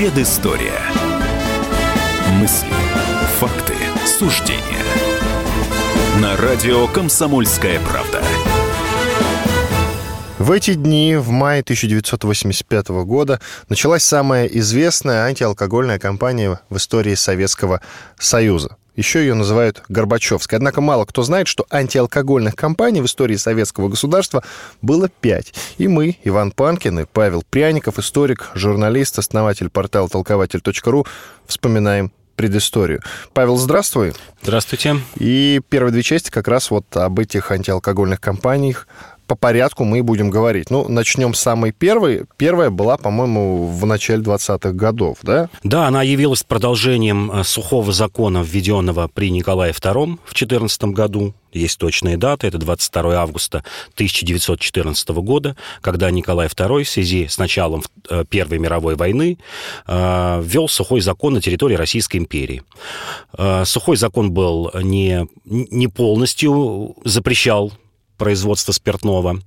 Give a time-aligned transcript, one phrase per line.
[0.00, 0.80] Предыстория.
[2.40, 2.72] Мысли,
[3.38, 3.74] факты,
[4.06, 4.82] суждения.
[6.22, 8.22] На радио «Комсомольская правда».
[10.38, 17.82] В эти дни, в мае 1985 года, началась самая известная антиалкогольная кампания в истории Советского
[18.18, 18.78] Союза.
[18.96, 20.58] Еще ее называют Горбачевской.
[20.58, 24.42] Однако мало кто знает, что антиалкогольных кампаний в истории советского государства
[24.82, 25.54] было пять.
[25.78, 31.06] И мы, Иван Панкин и Павел Пряников, историк, журналист, основатель портала толкователь.ру,
[31.46, 33.02] вспоминаем предысторию.
[33.34, 34.14] Павел, здравствуй.
[34.42, 34.96] Здравствуйте.
[35.16, 38.88] И первые две части как раз вот об этих антиалкогольных кампаниях,
[39.30, 40.70] по порядку мы будем говорить.
[40.70, 42.24] Ну, начнем с самой первой.
[42.36, 45.48] Первая была, по-моему, в начале 20-х годов, да?
[45.62, 51.32] Да, она явилась продолжением э, сухого закона, введенного при Николае II в 14 году.
[51.52, 53.62] Есть точные даты, это 22 августа
[53.94, 59.38] 1914 года, когда Николай II в связи с началом э, Первой мировой войны
[59.86, 62.64] э, ввел сухой закон на территории Российской империи.
[63.64, 67.72] Сухой закон был не, не полностью запрещал
[68.20, 69.40] производства спиртного.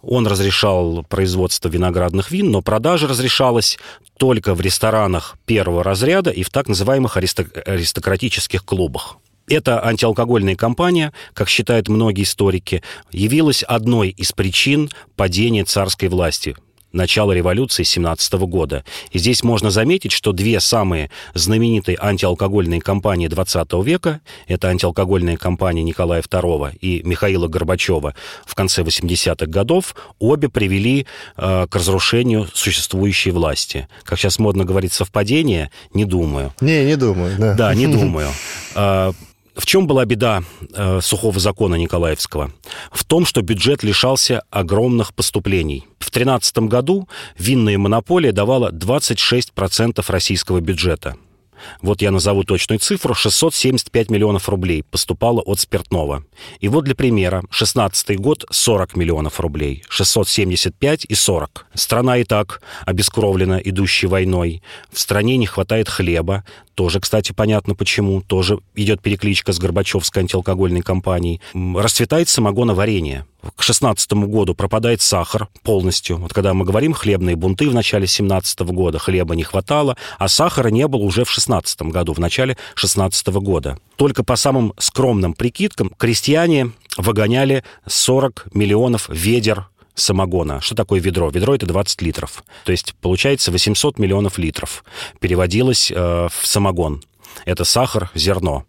[0.00, 3.76] Он разрешал производство виноградных вин, но продажа разрешалась
[4.18, 9.16] только в ресторанах первого разряда и в так называемых аристократических клубах.
[9.48, 16.56] Эта антиалкогольная кампания, как считают многие историки, явилась одной из причин падения царской власти
[16.94, 18.84] начала революции 17 года.
[19.10, 25.82] И здесь можно заметить, что две самые знаменитые антиалкогольные кампании 20 века, это антиалкогольная кампания
[25.82, 28.14] Николая II и Михаила Горбачева
[28.46, 33.88] в конце 80-х годов, обе привели э, к разрушению существующей власти.
[34.04, 35.70] Как сейчас модно говорить, совпадение?
[35.92, 36.54] Не думаю.
[36.60, 37.54] Не, не думаю, да.
[37.54, 38.28] Да, не думаю.
[39.54, 40.42] В чем была беда
[40.74, 42.52] э, сухого закона Николаевского?
[42.90, 45.84] В том, что бюджет лишался огромных поступлений.
[45.98, 51.16] В 2013 году винная монополия давала 26% российского бюджета.
[51.82, 53.14] Вот я назову точную цифру.
[53.14, 56.24] 675 миллионов рублей поступало от спиртного.
[56.60, 57.42] И вот для примера.
[57.50, 59.84] 16 год 40 миллионов рублей.
[59.88, 61.66] 675 и 40.
[61.74, 64.62] Страна и так обескровлена идущей войной.
[64.90, 66.44] В стране не хватает хлеба.
[66.74, 68.20] Тоже, кстати, понятно почему.
[68.20, 71.40] Тоже идет перекличка с Горбачевской антиалкогольной компанией.
[71.54, 73.24] Расцветает самогоноварение
[73.56, 76.18] к 16 году пропадает сахар полностью.
[76.18, 80.68] Вот когда мы говорим хлебные бунты в начале 17 года, хлеба не хватало, а сахара
[80.68, 83.78] не было уже в 16 году, в начале 16 года.
[83.96, 90.60] Только по самым скромным прикидкам крестьяне выгоняли 40 миллионов ведер самогона.
[90.60, 91.30] Что такое ведро?
[91.30, 92.44] Ведро это 20 литров.
[92.64, 94.84] То есть получается 800 миллионов литров
[95.20, 97.02] переводилось э, в самогон
[97.44, 98.64] это сахар, зерно.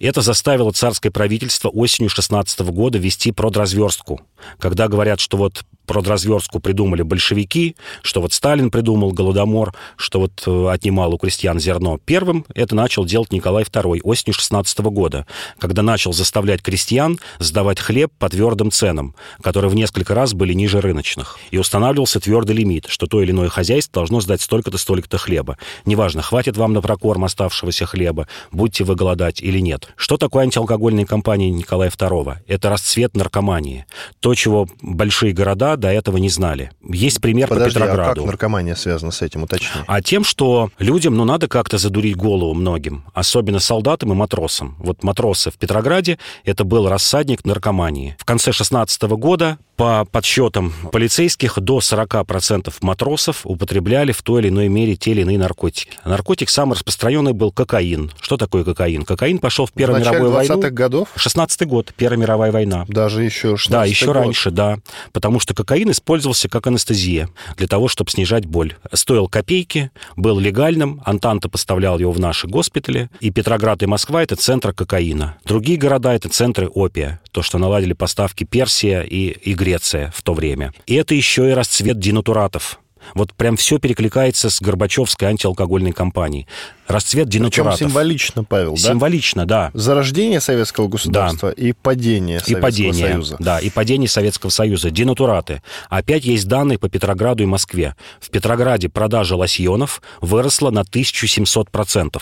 [0.00, 4.20] Это заставило царское правительство осенью 16 года вести продразверстку.
[4.58, 10.68] Когда говорят, что вот продразверстку придумали большевики, что вот Сталин придумал голодомор, что вот э,
[10.70, 11.98] отнимал у крестьян зерно.
[12.04, 15.26] Первым это начал делать Николай II осенью 16 года,
[15.58, 20.80] когда начал заставлять крестьян сдавать хлеб по твердым ценам, которые в несколько раз были ниже
[20.80, 21.38] рыночных.
[21.50, 25.58] И устанавливался твердый лимит, что то или иное хозяйство должно сдать столько-то, столько-то хлеба.
[25.84, 29.88] Неважно, хватит вам на прокорм оставшегося хлеба, хлеба, будете вы голодать или нет.
[29.96, 32.36] Что такое антиалкогольная кампания Николая II?
[32.46, 33.86] Это расцвет наркомании.
[34.20, 36.70] То, чего большие города до этого не знали.
[36.88, 38.10] Есть пример Подожди, по Петрограду.
[38.10, 39.80] а как наркомания связана с этим, уточни?
[39.86, 44.76] А тем, что людям, ну, надо как-то задурить голову многим, особенно солдатам и матросам.
[44.78, 48.16] Вот матросы в Петрограде, это был рассадник наркомании.
[48.18, 54.68] В конце 16 года по подсчетам полицейских, до 40% матросов употребляли в той или иной
[54.68, 55.90] мере те или иные наркотики.
[56.04, 58.03] Наркотик самый распространенный был кокаин.
[58.20, 59.04] Что такое кокаин?
[59.04, 60.54] Кокаин пошел в Первую в мировую войну.
[60.54, 61.08] 20-х годов?
[61.16, 62.84] 16 год, Первая мировая война.
[62.88, 64.16] Даже еще 16 Да, еще год.
[64.16, 64.78] раньше, да.
[65.12, 68.74] Потому что кокаин использовался как анестезия для того, чтобы снижать боль.
[68.92, 74.36] Стоил копейки, был легальным, Антанта поставлял его в наши госпитали, и Петроград и Москва— это
[74.36, 75.36] центры кокаина.
[75.44, 80.34] Другие города— это центры опия, то, что наладили поставки Персия и, и Греция в то
[80.34, 80.72] время.
[80.86, 82.78] И это еще и расцвет денатуратов.
[83.14, 86.46] Вот прям все перекликается с Горбачевской антиалкогольной кампанией.
[86.86, 87.78] Расцвет денатуратов.
[87.78, 88.80] Причем символично, Павел, да?
[88.80, 89.70] Символично, да.
[89.74, 91.62] Зарождение Советского государства да.
[91.62, 93.36] и падение Советского и падение, Союза.
[93.38, 94.90] Да, и падение Советского Союза.
[94.90, 95.62] Денатураты.
[95.88, 97.94] Опять есть данные по Петрограду и Москве.
[98.20, 102.20] В Петрограде продажа лосьонов выросла на 1700%,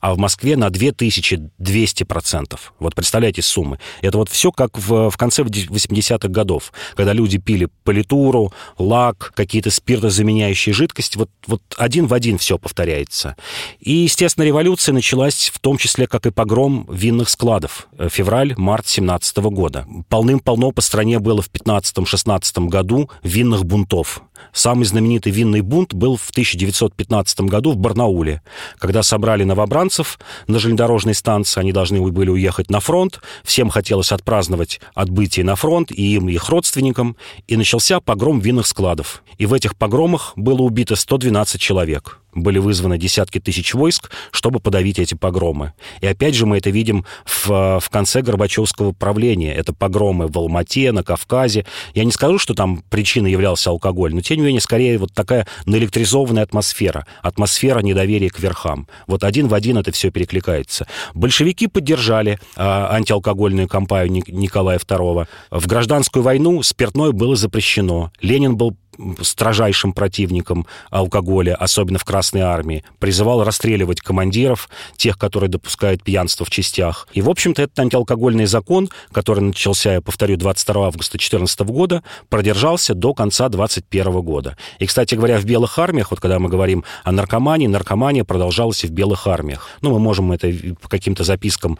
[0.00, 2.58] а в Москве на 2200%.
[2.78, 3.78] Вот представляете суммы.
[4.00, 9.70] Это вот все как в, в конце 80-х годов, когда люди пили политуру, лак, какие-то
[9.70, 11.18] спиртозаменяющие жидкости.
[11.18, 13.36] Вот, вот один в один все повторяется.
[13.80, 17.88] И естественно, революция началась в том числе, как и погром винных складов.
[17.98, 19.86] Э, Февраль-март 17 года.
[20.08, 24.22] Полным-полно по стране было в 15-16 году винных бунтов.
[24.52, 28.42] Самый знаменитый винный бунт был в 1915 году в Барнауле,
[28.78, 34.80] когда собрали новобранцев на железнодорожной станции, они должны были уехать на фронт, всем хотелось отпраздновать
[34.94, 37.16] отбытие на фронт и им, и их родственникам,
[37.48, 39.22] и начался погром винных складов.
[39.38, 44.98] И в этих погромах было убито 112 человек были вызваны десятки тысяч войск, чтобы подавить
[44.98, 45.72] эти погромы.
[46.00, 49.54] И опять же мы это видим в, в конце Горбачевского правления.
[49.54, 51.66] Это погромы в Алмате, на Кавказе.
[51.94, 55.46] Я не скажу, что там причиной являлся алкоголь, но тем не менее скорее вот такая
[55.66, 57.06] наэлектризованная атмосфера.
[57.22, 58.88] Атмосфера недоверия к верхам.
[59.06, 60.86] Вот один в один это все перекликается.
[61.14, 65.26] Большевики поддержали э, антиалкогольную кампанию Николая II.
[65.50, 68.12] В гражданскую войну спиртное было запрещено.
[68.20, 68.76] Ленин был
[69.20, 76.50] строжайшим противником алкоголя, особенно в Красной Армии, призывал расстреливать командиров, тех, которые допускают пьянство в
[76.50, 77.08] частях.
[77.12, 82.94] И, в общем-то, этот антиалкогольный закон, который начался, я повторю, 22 августа 2014 года, продержался
[82.94, 84.56] до конца 2021 года.
[84.78, 88.86] И, кстати говоря, в белых армиях, вот когда мы говорим о наркомании, наркомания продолжалась и
[88.86, 89.68] в белых армиях.
[89.80, 91.78] Ну, мы можем это по каким-то запискам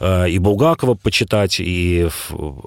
[0.00, 2.08] э, и Булгакова почитать, и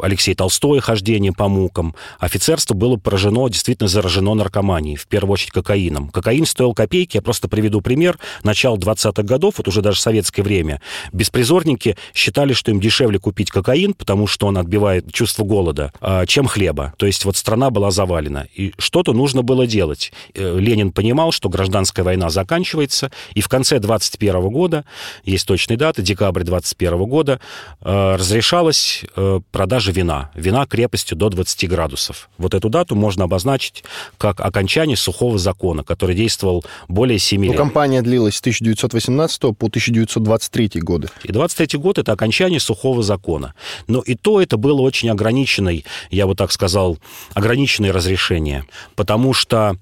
[0.02, 1.96] Алексей Толстой «Хождение по мукам».
[2.20, 6.10] Офицерство было поражено действительно заражено наркоманией, в первую очередь кокаином.
[6.10, 8.18] Кокаин стоил копейки, я просто приведу пример.
[8.44, 13.94] Начало 20-х годов, вот уже даже советское время, беспризорники считали, что им дешевле купить кокаин,
[13.94, 16.94] потому что он отбивает чувство голода, а, чем хлеба.
[16.98, 18.48] То есть вот страна была завалена.
[18.54, 20.12] И что-то нужно было делать.
[20.34, 24.86] Э, Ленин понимал, что гражданская война заканчивается, и в конце 21 года,
[25.24, 27.40] есть точные даты, декабрь 21 года,
[27.82, 30.32] э, разрешалась э, продажа вина.
[30.36, 32.30] Вина крепостью до 20 градусов.
[32.38, 33.84] Вот эту дату можно обозначить есть
[34.18, 37.58] как окончание сухого закона, который действовал более 7 ну, лет.
[37.58, 41.10] кампания длилась с 1918 по 1923 годы.
[41.24, 43.54] И 23 год— это окончание сухого закона.
[43.88, 46.98] Но и то это было очень ограниченное, я бы так сказал,
[47.34, 49.78] ограниченное разрешение, потому что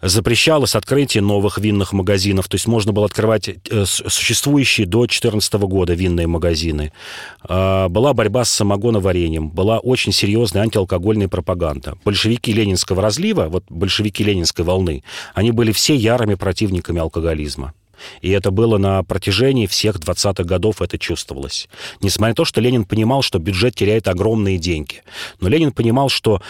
[0.00, 5.94] запрещалось открытие новых винных магазинов, то есть можно было открывать э, существующие до 2014 года
[5.94, 6.92] винные магазины.
[7.42, 11.98] А, была борьба с самогоноварением, была очень серьезная антиалкогольная пропаганда.
[12.04, 13.17] Большевики ленинского разлива,
[13.48, 15.02] вот большевики ленинской волны,
[15.34, 17.74] они были все ярыми противниками алкоголизма.
[18.20, 21.68] И это было на протяжении всех 20-х годов, это чувствовалось.
[22.00, 25.02] Несмотря на то, что Ленин понимал, что бюджет теряет огромные деньги.
[25.40, 26.40] Но Ленин понимал, что,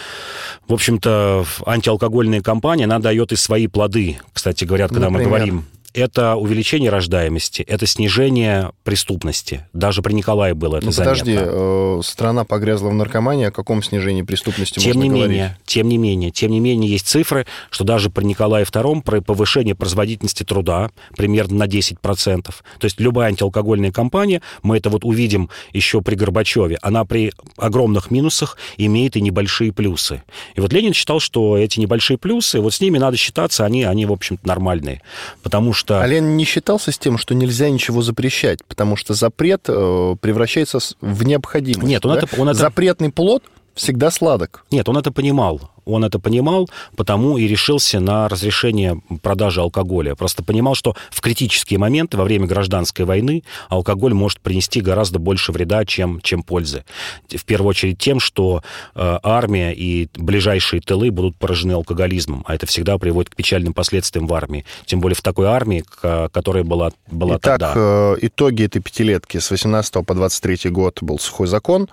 [0.67, 4.19] в общем-то, антиалкогольная кампания, она дает и свои плоды.
[4.33, 5.29] Кстати говоря, когда Например?
[5.29, 9.65] мы говорим это увеличение рождаемости, это снижение преступности.
[9.73, 11.25] Даже при Николае было это ну, заметно.
[11.25, 15.29] Подожди, э, страна погрязла в наркомании, о каком снижении преступности тем можно не говорить?
[15.29, 19.19] Менее, тем не менее, тем не менее, есть цифры, что даже при Николае II при
[19.19, 21.97] повышении производительности труда примерно на 10%.
[22.43, 28.11] То есть любая антиалкогольная кампания, мы это вот увидим еще при Горбачеве, она при огромных
[28.11, 30.23] минусах имеет и небольшие плюсы.
[30.55, 34.05] И вот Ленин считал, что эти небольшие плюсы, вот с ними надо считаться, они, они
[34.05, 35.01] в общем-то, нормальные.
[35.43, 36.01] Потому что...
[36.01, 40.79] А Ленин не считался с тем, что нельзя ничего запрещать, потому что запрет э, превращается
[41.01, 41.87] в необходимость.
[41.87, 42.21] Нет, он, да?
[42.21, 42.59] это, он это...
[42.59, 43.43] Запретный плод
[43.79, 44.65] всегда сладок.
[44.71, 45.61] Нет, он это понимал.
[45.85, 50.13] Он это понимал, потому и решился на разрешение продажи алкоголя.
[50.13, 55.51] Просто понимал, что в критические моменты во время гражданской войны алкоголь может принести гораздо больше
[55.51, 56.83] вреда, чем, чем пользы.
[57.29, 58.61] В первую очередь тем, что
[58.93, 64.27] э, армия и ближайшие тылы будут поражены алкоголизмом, а это всегда приводит к печальным последствиям
[64.27, 64.65] в армии.
[64.85, 65.83] Тем более в такой армии,
[66.31, 67.73] которая была, была Итак, тогда.
[67.75, 71.89] Э, итоги этой пятилетки с 18 по 23 год был сухой закон,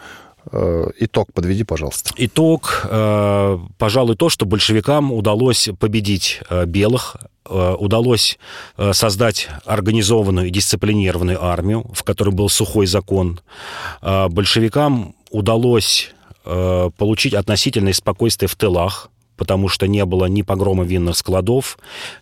[0.53, 2.11] итог подведи, пожалуйста.
[2.17, 7.17] Итог, э, пожалуй, то, что большевикам удалось победить э, белых,
[7.49, 8.41] удалось
[8.91, 13.39] создать организованную и дисциплинированную армию, в которой был сухой закон.
[14.03, 16.11] Большевикам удалось
[16.43, 21.79] получить относительное спокойствие в тылах, потому что не было ни погрома винных складов,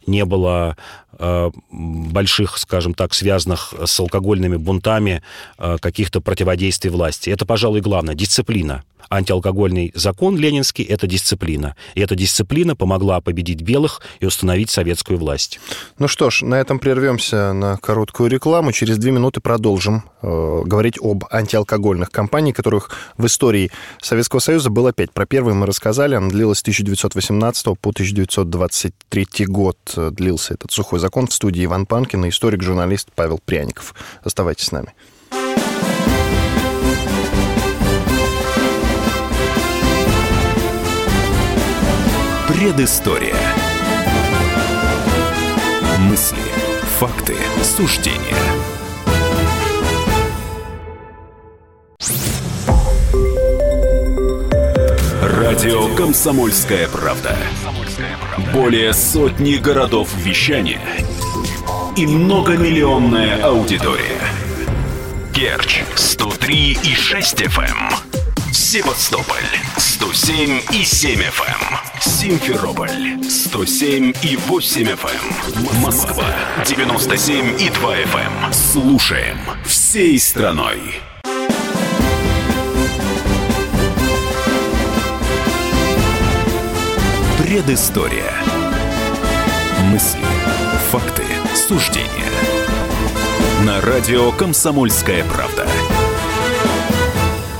[0.06, 0.76] не было
[1.18, 5.22] э, больших, скажем так, связанных с алкогольными бунтами
[5.58, 7.30] э, каких-то противодействий власти.
[7.30, 8.14] Это, пожалуй, главное.
[8.14, 11.76] Дисциплина антиалкогольный закон ленинский– это дисциплина.
[11.94, 15.60] И эта дисциплина помогла победить белых и установить советскую власть.
[15.98, 18.72] Ну что ж, на этом прервемся на короткую рекламу.
[18.72, 23.70] Через две минуты продолжим э, говорить об антиалкогольных кампаниях, которых в истории
[24.00, 25.12] Советского Союза было пять.
[25.12, 29.78] Про первую мы рассказали, она длилась с 1918 по 1923 год.
[30.12, 31.26] Длился этот сухой закон.
[31.26, 33.94] В студии Иван Панкин и историк-журналист Павел Пряников.
[34.22, 34.92] Оставайтесь с нами.
[42.64, 43.36] Предыстория.
[45.98, 46.38] Мысли,
[46.98, 47.36] Факты.
[47.62, 48.18] Суждения.
[55.20, 57.36] Радио «Комсомольская правда».
[58.54, 60.80] Более сотни городов вещания
[61.98, 64.22] и многомиллионная аудитория.
[65.34, 68.03] Керчь 103 и 6 FM.
[68.74, 69.36] Севастополь
[69.76, 72.00] 107 и 7 FM.
[72.00, 75.80] Симферополь 107 и 8 FM.
[75.80, 76.26] Москва
[76.66, 78.52] 97 и 2 FM.
[78.52, 80.80] Слушаем всей страной.
[87.38, 88.32] Предыстория.
[89.84, 90.18] Мысли,
[90.90, 91.22] факты,
[91.54, 92.08] суждения.
[93.64, 95.64] На радио «Комсомольская правда».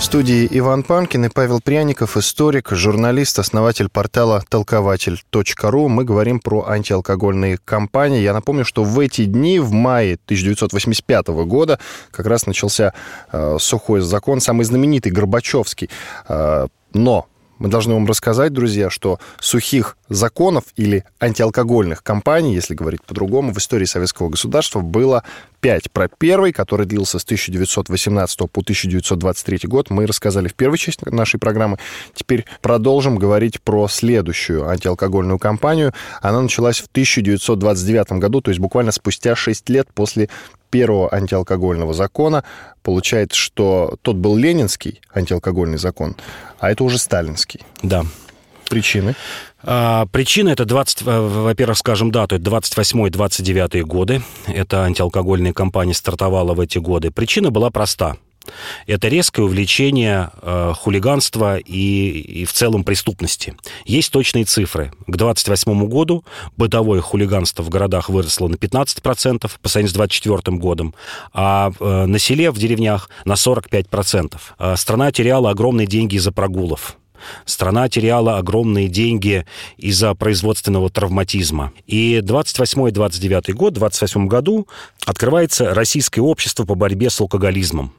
[0.04, 5.88] Студии Иван Панкин и Павел Пряников, историк, журналист, основатель портала толкователь.ру.
[5.88, 8.20] Мы говорим про антиалкогольные кампании.
[8.20, 11.80] Я напомню, что в эти дни, в мае 1985 года,
[12.11, 12.92] как раз начался
[13.32, 15.88] э, сухой закон, самый знаменитый, Горбачевский.
[16.28, 17.26] Э, но
[17.64, 23.59] мы должны вам рассказать, друзья, что сухих законов или антиалкогольных кампаний, если говорить по-другому, в
[23.59, 25.25] истории советского государства было
[25.61, 25.90] пять.
[25.90, 31.40] Про первый, который длился с 1918 по 1923 год, мы рассказали в первой части нашей
[31.40, 31.78] программы.
[32.12, 35.94] Теперь продолжим говорить про следующую антиалкогольную кампанию.
[36.21, 40.28] Она началась в 1929 году, то есть буквально спустя 6 лет после
[40.75, 42.43] первого антиалкогольного закона.
[42.83, 46.16] Получается, что тот был ленинский антиалкогольный закон,
[46.59, 47.61] а это уже сталинский.
[47.85, 48.04] Да.
[48.69, 49.14] Причины?
[49.62, 54.23] А, причина это 20, во-первых, скажем дату, это 28-29 годы.
[54.49, 57.12] Это антиалкогольная кампания стартовала в эти годы.
[57.12, 58.16] Причина была проста
[58.86, 63.54] это резкое увлечение э, хулиганства и, и в целом преступности.
[63.84, 64.92] Есть точные цифры.
[65.06, 66.24] К 28 году
[66.56, 70.94] бытовое хулиганство в городах выросло на 15% по сравнению с 24 годом,
[71.32, 74.36] а э, на селе, в деревнях на 45%.
[74.58, 76.96] Э, страна теряла огромные деньги из-за прогулов.
[77.44, 79.46] Страна теряла огромные деньги
[79.76, 81.72] из-за производственного травматизма.
[81.86, 84.68] И 28-29 год, в 28 году
[85.06, 87.92] открывается Российское общество по борьбе с алкоголизмом.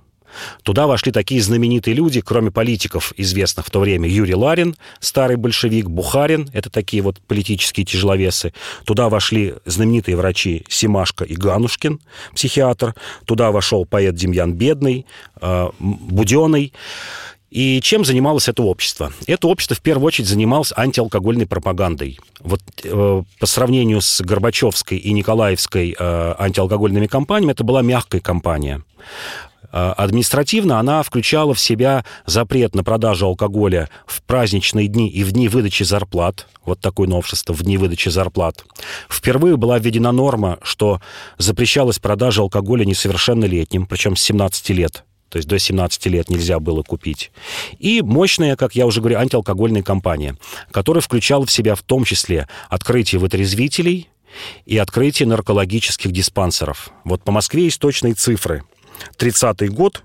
[0.63, 4.09] Туда вошли такие знаменитые люди, кроме политиков известных в то время.
[4.09, 8.53] Юрий Ларин, старый большевик, Бухарин, это такие вот политические тяжеловесы.
[8.85, 11.99] Туда вошли знаменитые врачи Симашко и Ганушкин,
[12.33, 12.95] психиатр.
[13.25, 15.05] Туда вошел поэт Демьян Бедный,
[15.41, 16.73] э, Буденный.
[17.55, 19.13] И чем занималось это общество?
[19.27, 22.19] Это общество в первую очередь занималось антиалкогольной пропагандой.
[22.41, 28.81] Вот э, по сравнению с Горбачевской и Николаевской э, антиалкогольными кампаниями, это была мягкая кампания.
[29.72, 35.31] Э, административно она включала в себя запрет на продажу алкоголя в праздничные дни и в
[35.31, 36.48] дни выдачи зарплат.
[36.65, 38.65] Вот такое новшество в дни выдачи зарплат.
[39.10, 41.01] Впервые была введена норма, что
[41.38, 45.03] запрещалась продажа алкоголя несовершеннолетним, причем с 17 лет.
[45.29, 47.31] То есть до 17 лет нельзя было купить.
[47.79, 50.38] И мощная, как я уже говорю, антиалкогольная кампания,
[50.72, 54.10] которая включала в себя в том числе открытие вытрезвителей
[54.65, 56.89] и открытие наркологических диспансеров.
[57.03, 58.63] Вот по Москве есть точные цифры–
[59.17, 60.03] 30 год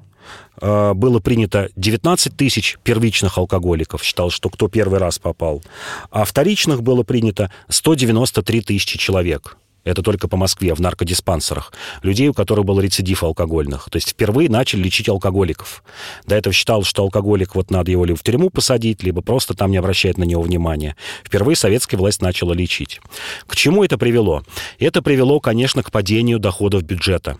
[0.60, 5.62] э, было принято 19 тысяч первичных алкоголиков, считал, что кто первый раз попал,
[6.10, 9.56] а вторичных было принято 193 тысячи человек.
[9.82, 11.72] Это только по Москве, в наркодиспансерах.
[12.02, 13.88] Людей, у которых был рецидив алкогольных.
[13.90, 15.82] То есть впервые начали лечить алкоголиков.
[16.26, 19.70] До этого считал, что алкоголик, вот надо его либо в тюрьму посадить, либо просто там
[19.70, 20.96] не обращать на него внимания.
[21.24, 23.00] Впервые советская власть начала лечить.
[23.46, 24.42] К чему это привело?
[24.78, 27.38] Это привело, конечно, к падению доходов бюджета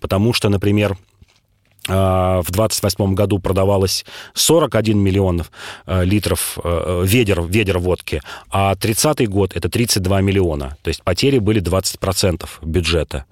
[0.00, 0.96] потому что, например,
[1.86, 5.50] а, в 28 году продавалось 41 миллионов
[5.86, 10.78] э, литров э, ведер, ведер водки, а 30 год это 32 миллиона.
[10.82, 13.26] То есть потери были 20% бюджета.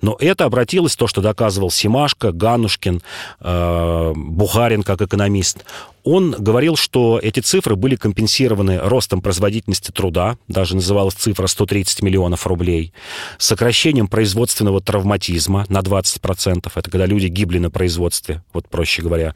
[0.00, 3.02] Но это обратилось, то, что доказывал Симашко, Ганушкин,
[3.40, 5.66] э, Бухарин как экономист.
[6.10, 12.46] Он говорил, что эти цифры были компенсированы ростом производительности труда, даже называлась цифра 130 миллионов
[12.46, 12.94] рублей,
[13.36, 19.34] сокращением производственного травматизма на 20%, это когда люди гибли на производстве, вот проще говоря.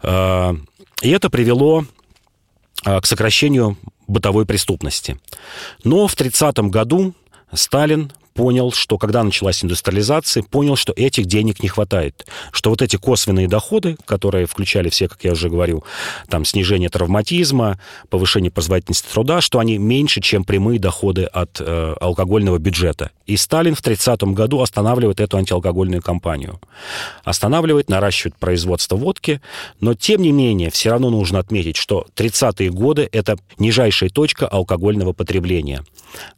[0.00, 0.56] А,
[1.02, 1.84] и это привело
[2.86, 5.20] а, к сокращению бытовой преступности.
[5.84, 7.12] Но в 30 году
[7.52, 12.24] Сталин понял, что когда началась индустриализация, понял, что этих денег не хватает.
[12.52, 15.82] Что вот эти косвенные доходы, которые включали все, как я уже говорю,
[16.28, 17.80] там снижение травматизма,
[18.10, 23.10] повышение производительности труда, что они меньше, чем прямые доходы от э, алкогольного бюджета.
[23.26, 26.60] И Сталин в 30 году останавливает эту антиалкогольную кампанию.
[27.24, 29.40] Останавливает, наращивает производство водки,
[29.80, 35.12] но тем не менее все равно нужно отметить, что 30-е годы это нижайшая точка алкогольного
[35.12, 35.84] потребления.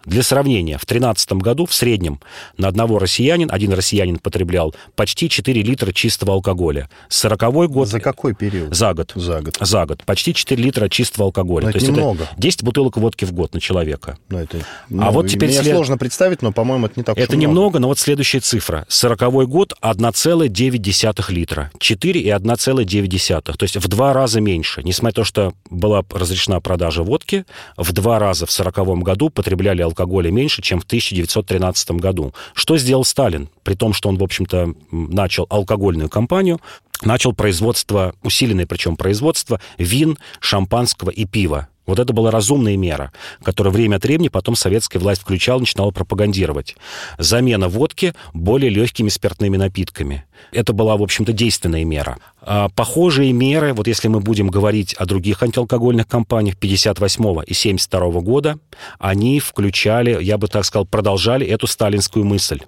[0.06, 2.20] Для сравнения, в 2013 году в среднем среднем
[2.56, 6.88] на одного россиянин, один россиянин потреблял почти 4 литра чистого алкоголя.
[7.08, 7.88] 40 год...
[7.88, 8.72] За какой период?
[8.74, 9.12] За год.
[9.16, 9.56] За год.
[9.60, 10.04] За год.
[10.04, 11.66] Почти 4 литра чистого алкоголя.
[11.66, 12.24] Но То это есть немного.
[12.24, 14.18] это 10 бутылок водки в год на человека.
[14.28, 17.18] Ну, это, А ну, вот теперь Мне след- сложно представить, но, по-моему, это не так
[17.18, 17.42] Это и много.
[17.42, 18.86] немного, но вот следующая цифра.
[18.88, 21.70] 40 год 1,9 литра.
[21.80, 23.56] 4 и 1,9.
[23.56, 24.82] То есть в два раза меньше.
[24.84, 27.44] Несмотря на то, что была разрешена продажа водки,
[27.76, 32.34] в два раза в 40 году потребляли алкоголя меньше, чем в 1913 году.
[32.54, 33.48] Что сделал Сталин?
[33.62, 36.60] При том, что он, в общем-то, начал алкогольную кампанию,
[37.02, 41.68] начал производство, усиленное причем производство вин, шампанского и пива.
[41.90, 46.76] Вот это была разумная мера, которую время от времени потом советская власть включала, начинала пропагандировать.
[47.18, 50.24] Замена водки более легкими спиртными напитками.
[50.52, 52.18] Это была, в общем-то, действенная мера.
[52.42, 58.20] А похожие меры, вот если мы будем говорить о других антиалкогольных кампаниях 58 и 72
[58.20, 58.60] года,
[59.00, 62.60] они включали, я бы так сказал, продолжали эту сталинскую мысль,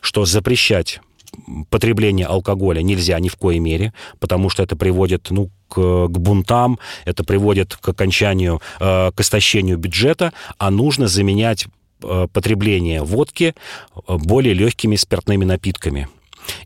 [0.00, 1.00] что запрещать
[1.70, 6.78] потребление алкоголя нельзя ни в коей мере, потому что это приводит ну, к, к бунтам,
[7.04, 11.66] это приводит к окончанию, э, к истощению бюджета, а нужно заменять
[12.02, 13.54] э, потребление водки
[13.94, 16.08] э, более легкими спиртными напитками.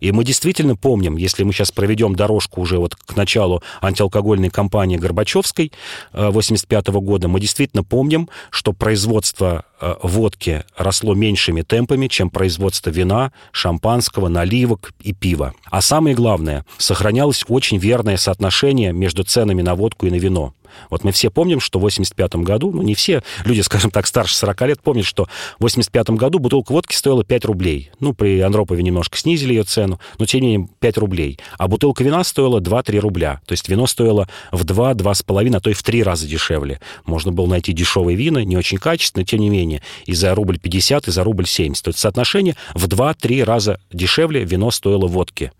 [0.00, 4.97] И мы действительно помним, если мы сейчас проведем дорожку уже вот к началу антиалкогольной кампании
[4.97, 5.73] Горбачевской
[6.12, 9.64] 1985 года, мы действительно помним, что производство
[10.03, 15.55] водки росло меньшими темпами, чем производство вина, шампанского, наливок и пива.
[15.71, 20.55] А самое главное, сохранялось очень верное соотношение между ценами на водку и на вино.
[20.91, 24.37] Вот мы все помним, что в 85 году, ну не все, люди, скажем так, старше
[24.37, 25.25] 40 лет, помнят, что
[25.59, 27.91] в 85 году бутылка водки стоила 5 рублей.
[28.01, 31.39] Ну, при Андропове немножко снизили ее цену, но тем не менее 5 рублей.
[31.59, 33.41] А бутылка вина стоила 2-3 рубля.
[33.47, 36.81] То есть вино стоило в 2, 2,5, а то и в 3 раза дешевле.
[37.05, 39.72] Можно было найти дешевые вина, не очень качественные, тем не менее,
[40.05, 41.85] и за рубль 50, и за рубль 70.
[41.85, 45.52] То есть соотношение в 2-3 раза дешевле вино стоило водки.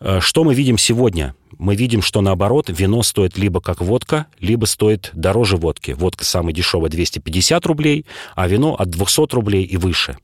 [0.00, 1.34] Э, Что мы видим сегодня?
[1.58, 5.92] Мы видим, что наоборот, вино стоит либо как водка, либо стоит дороже водки.
[5.92, 10.16] Водка самая дешевая 250 рублей, а вино от 200 рублей и выше.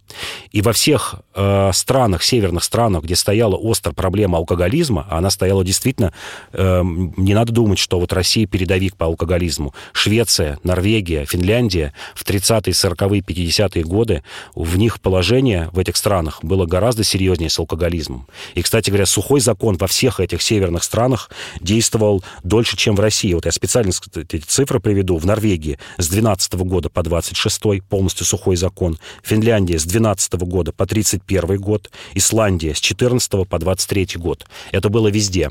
[0.53, 5.65] И во всех э, странах, северных странах, где стояла острая проблема алкоголизма, а она стояла
[5.65, 6.13] действительно,
[6.53, 9.75] э, не надо думать, что вот Россия передовик по алкоголизму.
[9.93, 14.23] Швеция, Норвегия, Финляндия в 30-е, 40-е, 50-е годы,
[14.55, 18.27] в них положение в этих странах было гораздо серьезнее с алкоголизмом.
[18.55, 21.20] И, кстати говоря, сухой закон во всех этих северных странах
[21.61, 23.35] действовал дольше, чем в России.
[23.35, 25.17] Вот я специально эти цифры приведу.
[25.17, 28.99] В Норвегии с 12 года по 26 полностью сухой закон.
[29.23, 31.91] Финляндия с 12 года по 31 год.
[32.15, 34.47] Исландия с 14 по 23 год.
[34.73, 35.51] Это было везде.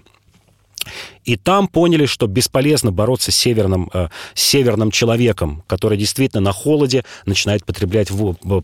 [1.26, 6.52] И там поняли, что бесполезно бороться с северным, э, с северным человеком, который действительно на
[6.52, 8.10] холоде начинает потреблять,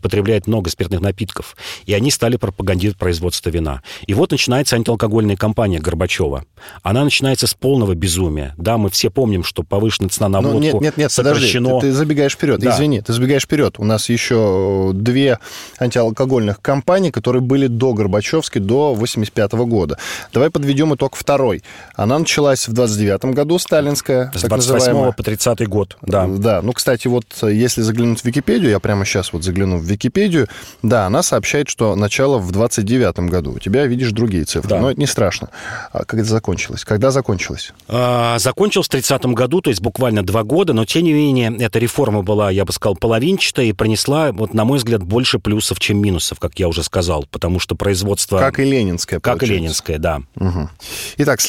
[0.02, 1.56] потреблять много спиртных напитков.
[1.86, 3.82] И они стали пропагандировать производство вина.
[4.08, 6.46] И вот начинается антиалкогольная кампания Горбачева.
[6.82, 8.54] Она начинается с полного безумия.
[8.58, 11.80] Да, мы все помним, что повышенная цена на Ну, водку нет, нет, нет, подожди, сокращено.
[11.80, 12.60] ты, ты забегаешь вперед.
[12.60, 12.76] Да.
[12.76, 13.76] Извини, ты забегаешь вперед.
[13.78, 15.40] У нас еще две
[15.80, 19.98] антиалкогольных кампании, которые были до Горбачевской, до 85 года.
[20.34, 21.64] Давай подведем итог второй.
[21.96, 25.12] Она началась в 29 году, сталинская, С так 28 называемая.
[25.12, 25.98] по 30 год.
[26.02, 26.28] Да.
[26.28, 29.84] Да, ну, кстати, вот э, если заглянуть в Википедию, я прямо сейчас вот загляну в
[29.84, 30.48] Википедию,
[30.84, 33.54] да, она сообщает, что начало в 29 году.
[33.54, 34.80] У тебя, видишь, другие цифры, Да.
[34.80, 35.50] но это не страшно.
[35.92, 36.84] А как это закончилось?
[36.86, 37.74] Когда закончилось?
[37.88, 41.80] А, Закончилась в 30 году, то есть буквально два года, но тем не менее эта
[41.80, 45.98] реформа была, я бы сказал, половинчатая и принесла, вот на мой взгляд, больше плюсов, чем
[46.00, 48.40] минусов, как я уже сказал, потому что производство...
[48.40, 49.56] Как и ленинская, Как и получается.
[49.64, 50.22] ленинская, да.
[50.36, 50.70] Мгм.
[51.18, 51.42] Итак,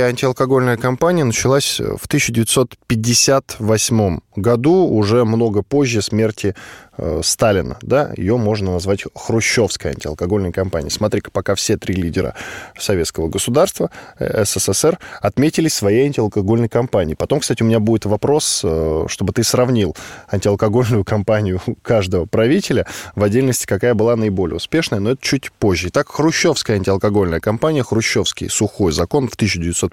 [0.00, 6.54] следующая антиалкогольная кампания началась в 1958 году, уже много позже смерти
[6.96, 7.78] э, Сталина.
[7.82, 8.12] Да?
[8.16, 10.90] Ее можно назвать хрущевской антиалкогольной кампанией.
[10.90, 12.34] Смотри-ка, пока все три лидера
[12.78, 17.14] советского государства, э, СССР, отметили свои антиалкогольные кампании.
[17.14, 19.96] Потом, кстати, у меня будет вопрос, э, чтобы ты сравнил
[20.30, 25.88] антиалкогольную кампанию каждого правителя, в отдельности какая была наиболее успешная, но это чуть позже.
[25.88, 29.89] Итак, хрущевская антиалкогольная кампания, хрущевский сухой закон в 1958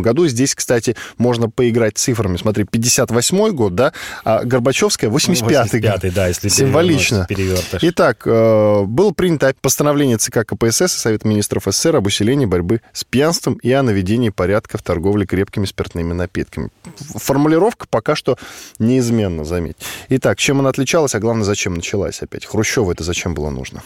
[0.00, 0.26] году.
[0.26, 2.36] Здесь, кстати, можно поиграть цифрами.
[2.36, 3.92] Смотри, 58 год, да,
[4.24, 5.82] а Горбачевская 85 год.
[5.82, 7.26] 85-й, да, если Символично.
[7.28, 7.80] перевертыш.
[7.82, 13.04] Итак, э, было принято постановление ЦК КПСС и Совета министров СССР об усилении борьбы с
[13.04, 16.70] пьянством и о наведении порядка в торговле крепкими спиртными напитками.
[16.96, 18.38] Формулировка пока что
[18.78, 19.76] неизменна, заметь.
[20.08, 22.46] Итак, чем она отличалась, а главное, зачем началась опять?
[22.46, 23.82] Хрущеву это зачем было нужно?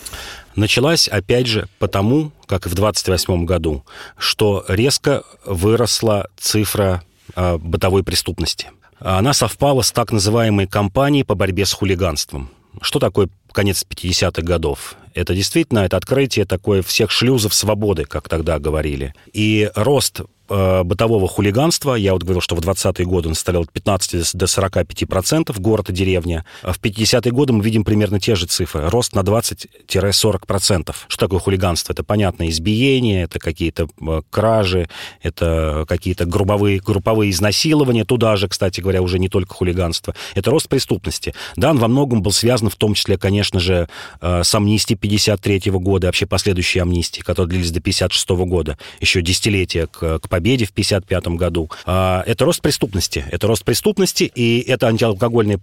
[0.57, 3.85] Началась, опять же, потому, как и в 28 году,
[4.17, 7.03] что резко выросла цифра
[7.35, 8.69] э, бытовой преступности.
[9.01, 12.51] Она совпала с так называемой кампанией по борьбе с хулиганством.
[12.81, 14.97] Что такое конец 50-х годов?
[15.15, 19.15] Это действительно это открытие такое всех шлюзов свободы, как тогда говорили.
[19.33, 21.95] И рост бытового хулиганства.
[21.95, 25.91] Я вот говорил, что в 20-е годы он составлял от 15 до 45 процентов город
[25.91, 26.45] и деревня.
[26.63, 28.89] А в 50-е годы мы видим примерно те же цифры.
[28.89, 31.05] Рост на 20-40 процентов.
[31.09, 31.93] Что такое хулиганство?
[31.93, 34.89] Это, понятно, избиение, это какие-то э, кражи,
[35.23, 38.05] это какие-то групповые, групповые изнасилования.
[38.05, 40.15] Туда же, кстати говоря, уже не только хулиганство.
[40.35, 41.35] Это рост преступности.
[41.57, 43.89] Да, он во многом был связан, в том числе, конечно же,
[44.21, 48.79] э, с амнистией 53 -го года, вообще последующие амнистии, которые длились до 56 -го года,
[49.01, 51.71] еще десятилетия к, к победе в 1955 году.
[51.87, 53.25] А, это рост преступности.
[53.31, 55.61] Это рост преступности, и эта антиалкогольная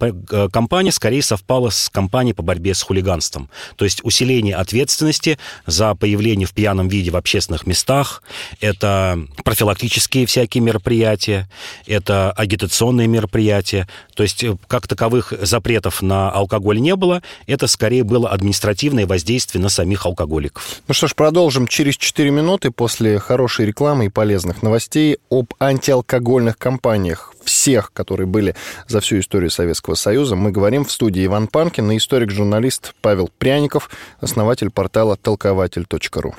[0.49, 3.49] кампания скорее совпала с кампанией по борьбе с хулиганством.
[3.75, 8.23] То есть усиление ответственности за появление в пьяном виде в общественных местах,
[8.61, 11.49] это профилактические всякие мероприятия,
[11.85, 13.89] это агитационные мероприятия.
[14.21, 19.63] То есть э, как таковых запретов на алкоголь не было, это скорее было административное воздействие
[19.63, 20.75] на самих алкоголиков.
[20.87, 26.59] Ну что ж, продолжим через 4 минуты после хорошей рекламы и полезных новостей об антиалкогольных
[26.59, 28.55] кампаниях всех, которые были
[28.87, 30.35] за всю историю Советского Союза.
[30.35, 36.35] Мы говорим в студии Иван Панкин и историк-журналист Павел Пряников, основатель портала толкователь.ру.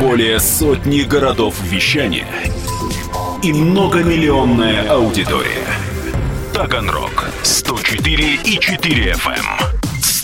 [0.00, 2.28] Более сотни городов вещания
[3.42, 5.66] и многомиллионная аудитория.
[6.54, 9.75] Таганрог 104 и 4 FM.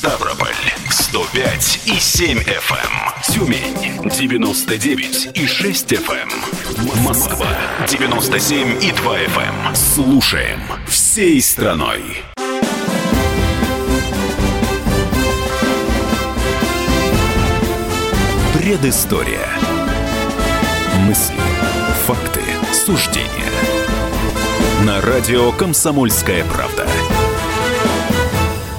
[0.03, 0.11] Эм.
[0.11, 0.55] Ставрополь
[0.91, 2.77] 105 и 7 FM.
[2.77, 3.23] Эм.
[3.33, 6.29] Тюмень 99 и 6 FM.
[6.29, 7.05] Эм.
[7.05, 7.47] Москва
[7.87, 9.75] 97 и 2 FM.
[9.75, 12.03] Слушаем всей страной.
[18.55, 19.49] Предыстория.
[21.07, 21.37] Мысли,
[22.07, 22.41] факты,
[22.73, 23.29] суждения.
[24.85, 26.89] На радио «Комсомольская правда».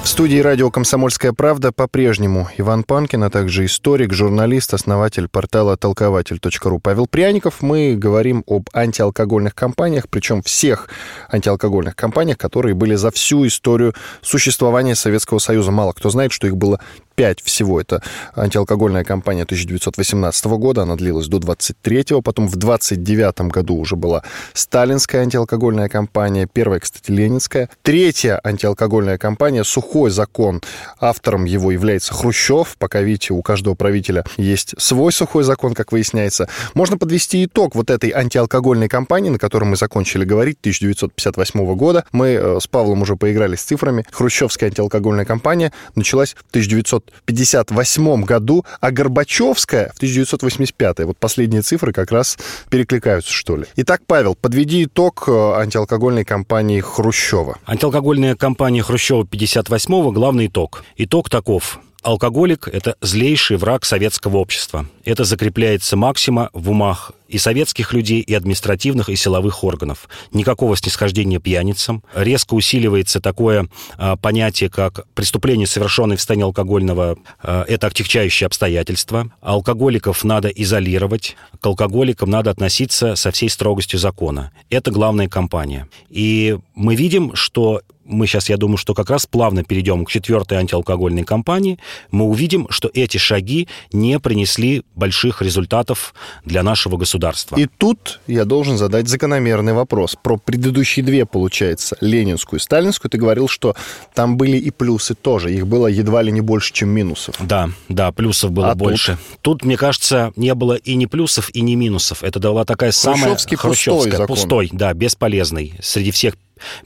[0.04, 6.78] В студии радио «Комсомольская правда» по-прежнему Иван Панкин, а также историк, журналист, основатель портала толкователь.ру
[6.78, 7.62] Павел Пряников.
[7.62, 10.90] Мы говорим об антиалкогольных кампаниях, причем всех
[11.32, 15.70] антиалкогольных кампаниях, которые были за всю историю существования Советского Союза.
[15.70, 16.80] Мало кто знает, что их было
[17.14, 17.80] 5 всего.
[17.80, 18.02] Это
[18.36, 24.22] антиалкогольная кампания 1918 года, она длилась до 23-го, потом в 29 году уже была
[24.52, 27.70] сталинская антиалкогольная кампания, первая, кстати, ленинская.
[27.82, 30.62] Третья антиалкогольная кампания «Сухой закон».
[30.98, 32.76] Автором его является Хрущев.
[32.78, 36.48] Пока, видите, у каждого правителя есть свой сухой закон, как выясняется.
[36.74, 42.04] Можно подвести итог вот этой антиалкогольной кампании, на которой мы закончили говорить, 1958 года.
[42.12, 44.04] Мы э, с Павлом уже поиграли с цифрами.
[44.10, 51.00] Хрущевская антиалкогольная кампания началась в 1900 1958 году, а Горбачевская в 1985.
[51.00, 52.36] Вот последние цифры как раз
[52.70, 53.64] перекликаются, что ли.
[53.76, 57.58] Итак, Павел, подведи итог э, антиалкогольной кампании Хрущева.
[57.66, 60.84] Антиалкогольная кампания Хрущева 58-го, главный итог.
[60.96, 61.80] Итог таков.
[62.04, 64.86] Алкоголик– это злейший враг советского общества.
[65.06, 70.10] Это закрепляется максима в умах и советских людей, и административных, и силовых органов.
[70.30, 72.04] Никакого снисхождения пьяницам.
[72.14, 79.32] Резко усиливается такое а, понятие, как преступление, совершенное в состоянии алкогольного, а, это отягчающее обстоятельство.
[79.40, 84.52] Алкоголиков надо изолировать, к алкоголикам надо относиться со всей строгостью закона.
[84.68, 85.88] Это главная кампания.
[86.10, 90.58] И мы видим, что мы сейчас, я думаю, что как раз плавно перейдем к четвертой
[90.58, 91.78] антиалкогольной кампании,
[92.10, 96.14] мы увидим, что эти шаги не принесли больших результатов
[96.44, 97.56] для нашего государства.
[97.56, 100.16] И тут я должен задать закономерный вопрос.
[100.22, 103.74] Про предыдущие две, получается, ленинскую и сталинскую, ты говорил, что
[104.14, 105.52] там были и плюсы тоже.
[105.52, 107.36] Их было едва ли не больше, чем минусов.
[107.40, 109.18] Да, да, плюсов было а больше.
[109.40, 109.54] Тут?
[109.54, 112.22] тут, мне кажется, не было и ни плюсов, и ни минусов.
[112.22, 115.74] Это была такая самая хрущевская, пустой, пустой, да, бесполезный.
[115.80, 116.34] Среди всех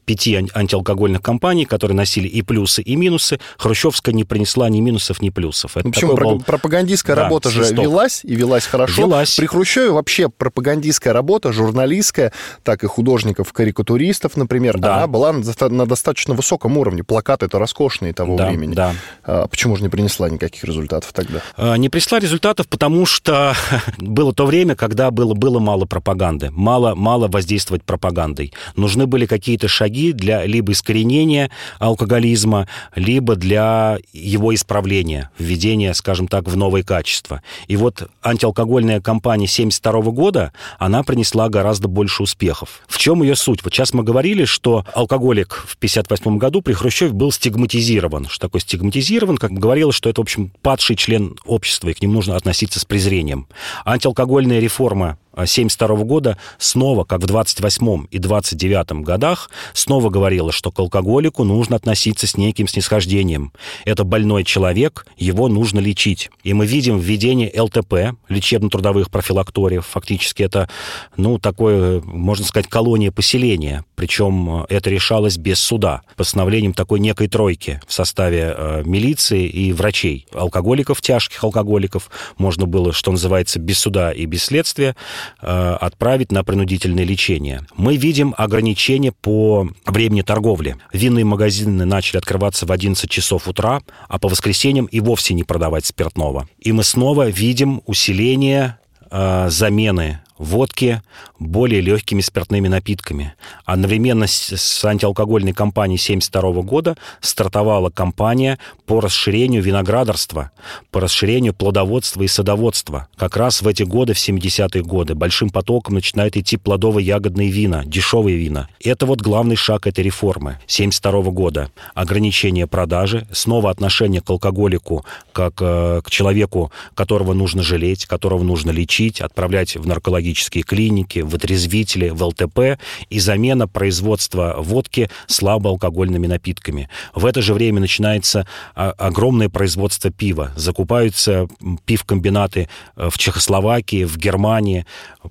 [0.05, 5.31] пяти антиалкогольных компаний, которые носили и плюсы, и минусы, Хрущевская не принесла ни минусов, ни
[5.31, 5.77] плюсов.
[5.77, 6.17] Это Почему?
[6.17, 6.41] Был...
[6.41, 9.03] Пропагандистская да, работа же велась, и велась хорошо.
[9.03, 9.37] Велась.
[9.37, 14.97] При Хрущеве вообще пропагандистская работа, журналистская, так и художников, карикатуристов, например, да.
[14.97, 17.05] она была на достаточно высоком уровне.
[17.05, 18.75] Плакаты это роскошные того да, времени.
[18.75, 18.95] Да.
[19.25, 21.43] А почему же не принесла никаких результатов тогда?
[21.57, 23.55] А, не принесла результатов, потому что
[23.99, 28.53] было то время, когда было, было мало пропаганды, мало, мало воздействовать пропагандой.
[28.77, 36.29] Нужны были какие какие-то шаги для либо искоренения алкоголизма, либо для его исправления, введения, скажем
[36.29, 37.43] так, в новые качества.
[37.67, 42.83] И вот антиалкогольная кампания 1972 года, она принесла гораздо больше успехов.
[42.87, 43.65] В чем ее суть?
[43.65, 48.27] Вот сейчас мы говорили, что алкоголик в 1958 году при Хрущеве был стигматизирован.
[48.29, 49.39] Что такое стигматизирован?
[49.39, 52.85] Как говорилось, что это, в общем, падший член общества, и к ним нужно относиться с
[52.85, 53.49] презрением.
[53.85, 60.79] Антиалкогольная реформа 1972 года снова, как в 28 и 29 годах, снова говорила, что к
[60.81, 63.53] алкоголику нужно относиться с неким снисхождением.
[63.85, 66.31] Это больной человек, его нужно лечить.
[66.43, 69.87] И мы видим введение ЛТП, лечебно-трудовых профилакториев.
[69.87, 70.69] Фактически это,
[71.17, 73.85] ну, такое, можно сказать, колония поселения.
[73.95, 80.27] Причем это решалось без суда, постановлением такой некой тройки в составе э, милиции и врачей.
[80.33, 86.45] Алкоголиков, тяжких алкоголиков можно было, что называется, без суда и без следствия Э, отправить на
[86.45, 87.67] принудительное лечение.
[87.77, 90.77] Мы видим ограничения по времени торговли.
[90.93, 95.87] Винные магазины начали открываться в 11 часов утра, а по воскресеньям и вовсе не продавать
[95.87, 96.49] спиртного.
[96.59, 98.79] И мы снова видим усиление
[99.11, 101.03] э, замены водки
[101.39, 103.35] более легкими спиртными напитками.
[103.65, 110.51] Одновременно с антиалкогольной кампанией 1972 года стартовала кампания по расширению виноградарства,
[110.91, 113.09] по расширению плодоводства и садоводства.
[113.17, 118.39] Как раз в эти годы, в 70-е годы, большим потоком начинают идти плодово-ягодные вина, дешевые
[118.39, 118.69] вина.
[118.83, 121.71] Это вот главный шаг этой реформы 1972 года.
[121.95, 128.71] Ограничение продажи, снова отношение к алкоголику как э, к человеку, которого нужно жалеть, которого нужно
[128.71, 136.27] лечить, отправлять в наркологию наркологические клиники, в отрезвители, в ЛТП и замена производства водки слабоалкогольными
[136.27, 136.89] напитками.
[137.15, 140.53] В это же время начинается а, огромное производство пива.
[140.57, 141.49] Закупаются
[141.85, 144.85] пивкомбинаты э, в Чехословакии, в Германии.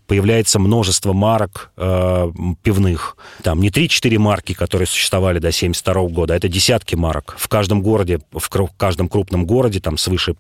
[0.08, 2.32] Появляется множество марок э,
[2.64, 3.18] пивных.
[3.44, 7.36] Там не 3-4 марки, которые существовали до 1972 года, а это десятки марок.
[7.38, 10.36] В каждом городе, в каждом крупном городе, там свыше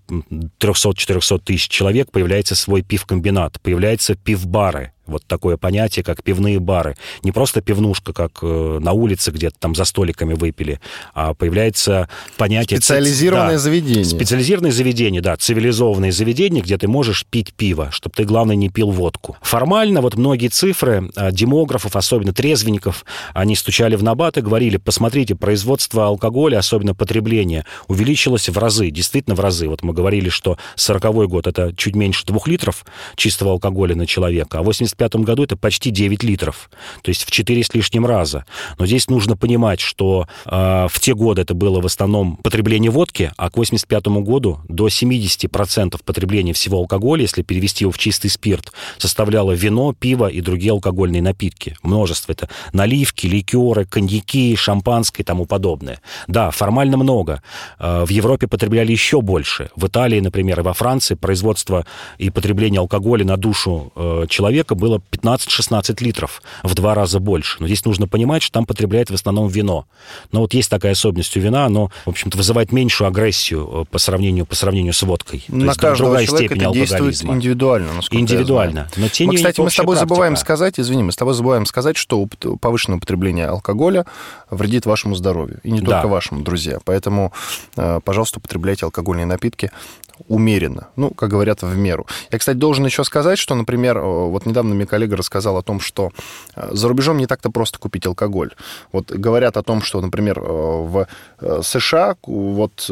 [0.60, 6.96] 300-400 тысяч человек, появляется свой пивкомбинат, появляется пив бары вот такое понятие, как пивные бары.
[7.24, 10.80] Не просто пивнушка, как э, на улице где-то там за столиками выпили,
[11.14, 12.80] а появляется понятие...
[12.80, 14.06] Специализированное да, заведение.
[14.06, 18.92] Специализированное заведение, да, цивилизованное заведение, где ты можешь пить пиво, чтобы ты, главное, не пил
[18.92, 19.38] водку.
[19.42, 25.36] Формально вот многие цифры э, демографов, особенно трезвенников, они стучали в набат и говорили, посмотрите,
[25.36, 29.68] производство алкоголя, особенно потребление, увеличилось в разы, действительно в разы.
[29.68, 34.60] Вот мы говорили, что 40 год это чуть меньше двух литров чистого алкоголя на человека,
[34.60, 36.70] а 80 1995 году это почти 9 литров,
[37.02, 38.46] то есть в 4 с лишним раза.
[38.78, 43.32] Но здесь нужно понимать, что э, в те годы это было в основном потребление водки,
[43.38, 48.72] а к 1985 году до 70% потребления всего алкоголя, если перевести его в чистый спирт,
[48.98, 51.76] составляло вино, пиво и другие алкогольные напитки.
[51.84, 52.32] Множество.
[52.32, 56.02] Это наливки, ликеры, коньяки, шампанское и тому подобное.
[56.28, 57.42] Да, формально много.
[57.80, 59.70] Э, в Европе потребляли еще больше.
[59.76, 61.86] В Италии, например, и во Франции производство
[62.18, 67.58] и потребление алкоголя на душу э, человека было было 15-16 литров, в два раза больше.
[67.60, 69.86] Но здесь нужно понимать, что там потребляют в основном вино.
[70.32, 74.00] Но вот есть такая особенность у вина, оно, в общем-то, вызывает меньшую агрессию э, по
[74.00, 75.44] сравнению, по сравнению с водкой.
[75.48, 78.88] То На есть каждого другая степень это действует индивидуально, Индивидуально.
[78.96, 80.10] Но, тем мы, не кстати, мы с тобой практика.
[80.10, 82.26] забываем сказать, извини, мы с тобой забываем сказать, что
[82.62, 84.06] повышенное употребление алкоголя
[84.50, 85.60] вредит вашему здоровью.
[85.64, 86.08] И не только да.
[86.08, 86.80] вашему, друзья.
[86.86, 87.34] Поэтому,
[87.76, 89.72] э, пожалуйста, употребляйте алкогольные напитки
[90.28, 92.08] умеренно, ну, как говорят, в меру.
[92.32, 96.12] Я, кстати, должен еще сказать, что, например, вот недавно мне коллега рассказал о том, что
[96.56, 98.52] э, за рубежом не так-то просто купить алкоголь.
[98.92, 101.08] Вот говорят о том, что, например, э, в
[101.40, 102.90] э, США вот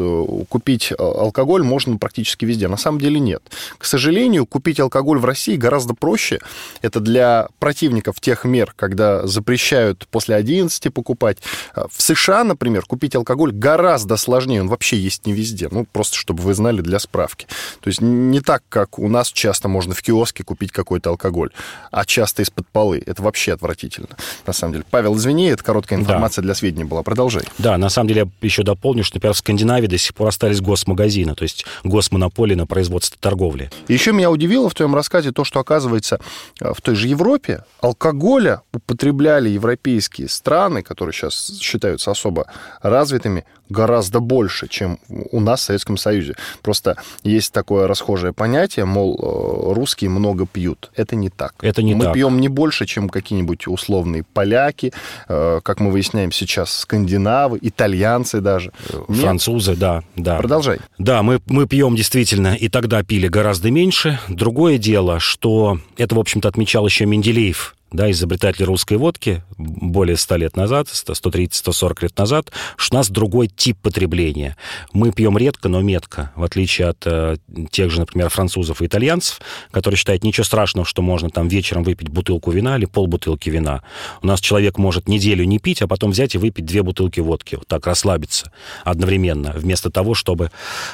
[0.49, 2.67] купить алкоголь можно практически везде.
[2.67, 3.41] На самом деле нет.
[3.77, 6.39] К сожалению, купить алкоголь в России гораздо проще.
[6.81, 11.37] Это для противников тех мер, когда запрещают после 11 покупать.
[11.75, 14.61] В США, например, купить алкоголь гораздо сложнее.
[14.61, 15.67] Он вообще есть не везде.
[15.71, 17.47] Ну, просто чтобы вы знали для справки.
[17.79, 21.49] То есть не так, как у нас часто можно в киоске купить какой-то алкоголь,
[21.91, 23.01] а часто из-под полы.
[23.05, 24.09] Это вообще отвратительно,
[24.45, 24.85] на самом деле.
[24.91, 26.47] Павел, извини, это короткая информация да.
[26.47, 27.03] для сведения была.
[27.03, 27.43] Продолжай.
[27.57, 30.59] Да, на самом деле я еще дополню, что, например, в Скандинавии до сих пор остались
[30.59, 33.69] госмагазины, то есть госмонополии на производство торговли.
[33.87, 36.19] еще меня удивило в твоем рассказе то, что, оказывается,
[36.59, 42.47] э, в той же Европе алкоголя употребляли европейские страны, которые сейчас считаются особо
[42.81, 46.35] развитыми, гораздо больше, чем у нас в Советском Союзе.
[46.61, 50.91] Просто есть такое расхожее понятие, мол, э, русские много пьют.
[50.95, 51.53] Это не так.
[51.61, 52.13] Это не мы так.
[52.13, 54.93] пьем не больше, чем какие-нибудь условные поляки,
[55.27, 58.71] э, как мы выясняем сейчас, скандинавы, итальянцы даже.
[59.07, 59.21] Нет?
[59.21, 60.37] Французы, да, да.
[60.37, 60.79] Продолжай.
[60.97, 64.19] Да, мы, мы пьем действительно, и тогда пили гораздо меньше.
[64.27, 70.35] Другое дело, что это, в общем-то, отмечал еще Менделеев да, изобретатели русской водки более 100
[70.37, 74.57] лет назад, 130-140 лет назад, что у нас другой тип потребления.
[74.93, 77.37] Мы пьем редко, но метко, в отличие от э,
[77.71, 79.39] тех же, например, французов и итальянцев,
[79.71, 83.81] которые считают ничего страшного, что можно там вечером выпить бутылку вина или полбутылки вина.
[84.21, 87.55] У нас человек может неделю не пить, а потом взять и выпить две бутылки водки,
[87.55, 88.51] вот так расслабиться
[88.83, 90.51] одновременно, вместо того, чтобы,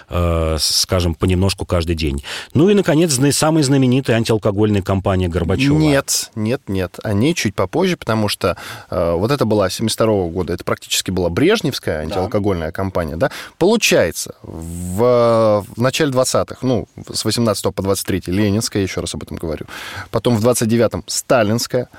[0.10, 2.24] э, скажем, понемножку каждый день.
[2.54, 5.78] Ну и, наконец, самая знаменитая антиалкогольная кампания Горбачева.
[5.78, 6.91] Нет, нет, нет.
[7.04, 8.58] Они чуть попозже, потому что
[8.90, 12.72] э, вот это была 72 года, это практически была Брежневская антиалкогольная да.
[12.72, 13.32] кампания, да.
[13.58, 19.38] Получается, в, в начале 20-х, ну, с 18 по 23 Ленинская, еще раз об этом
[19.38, 19.66] говорю,
[20.10, 21.90] потом в 29-м Сталинская,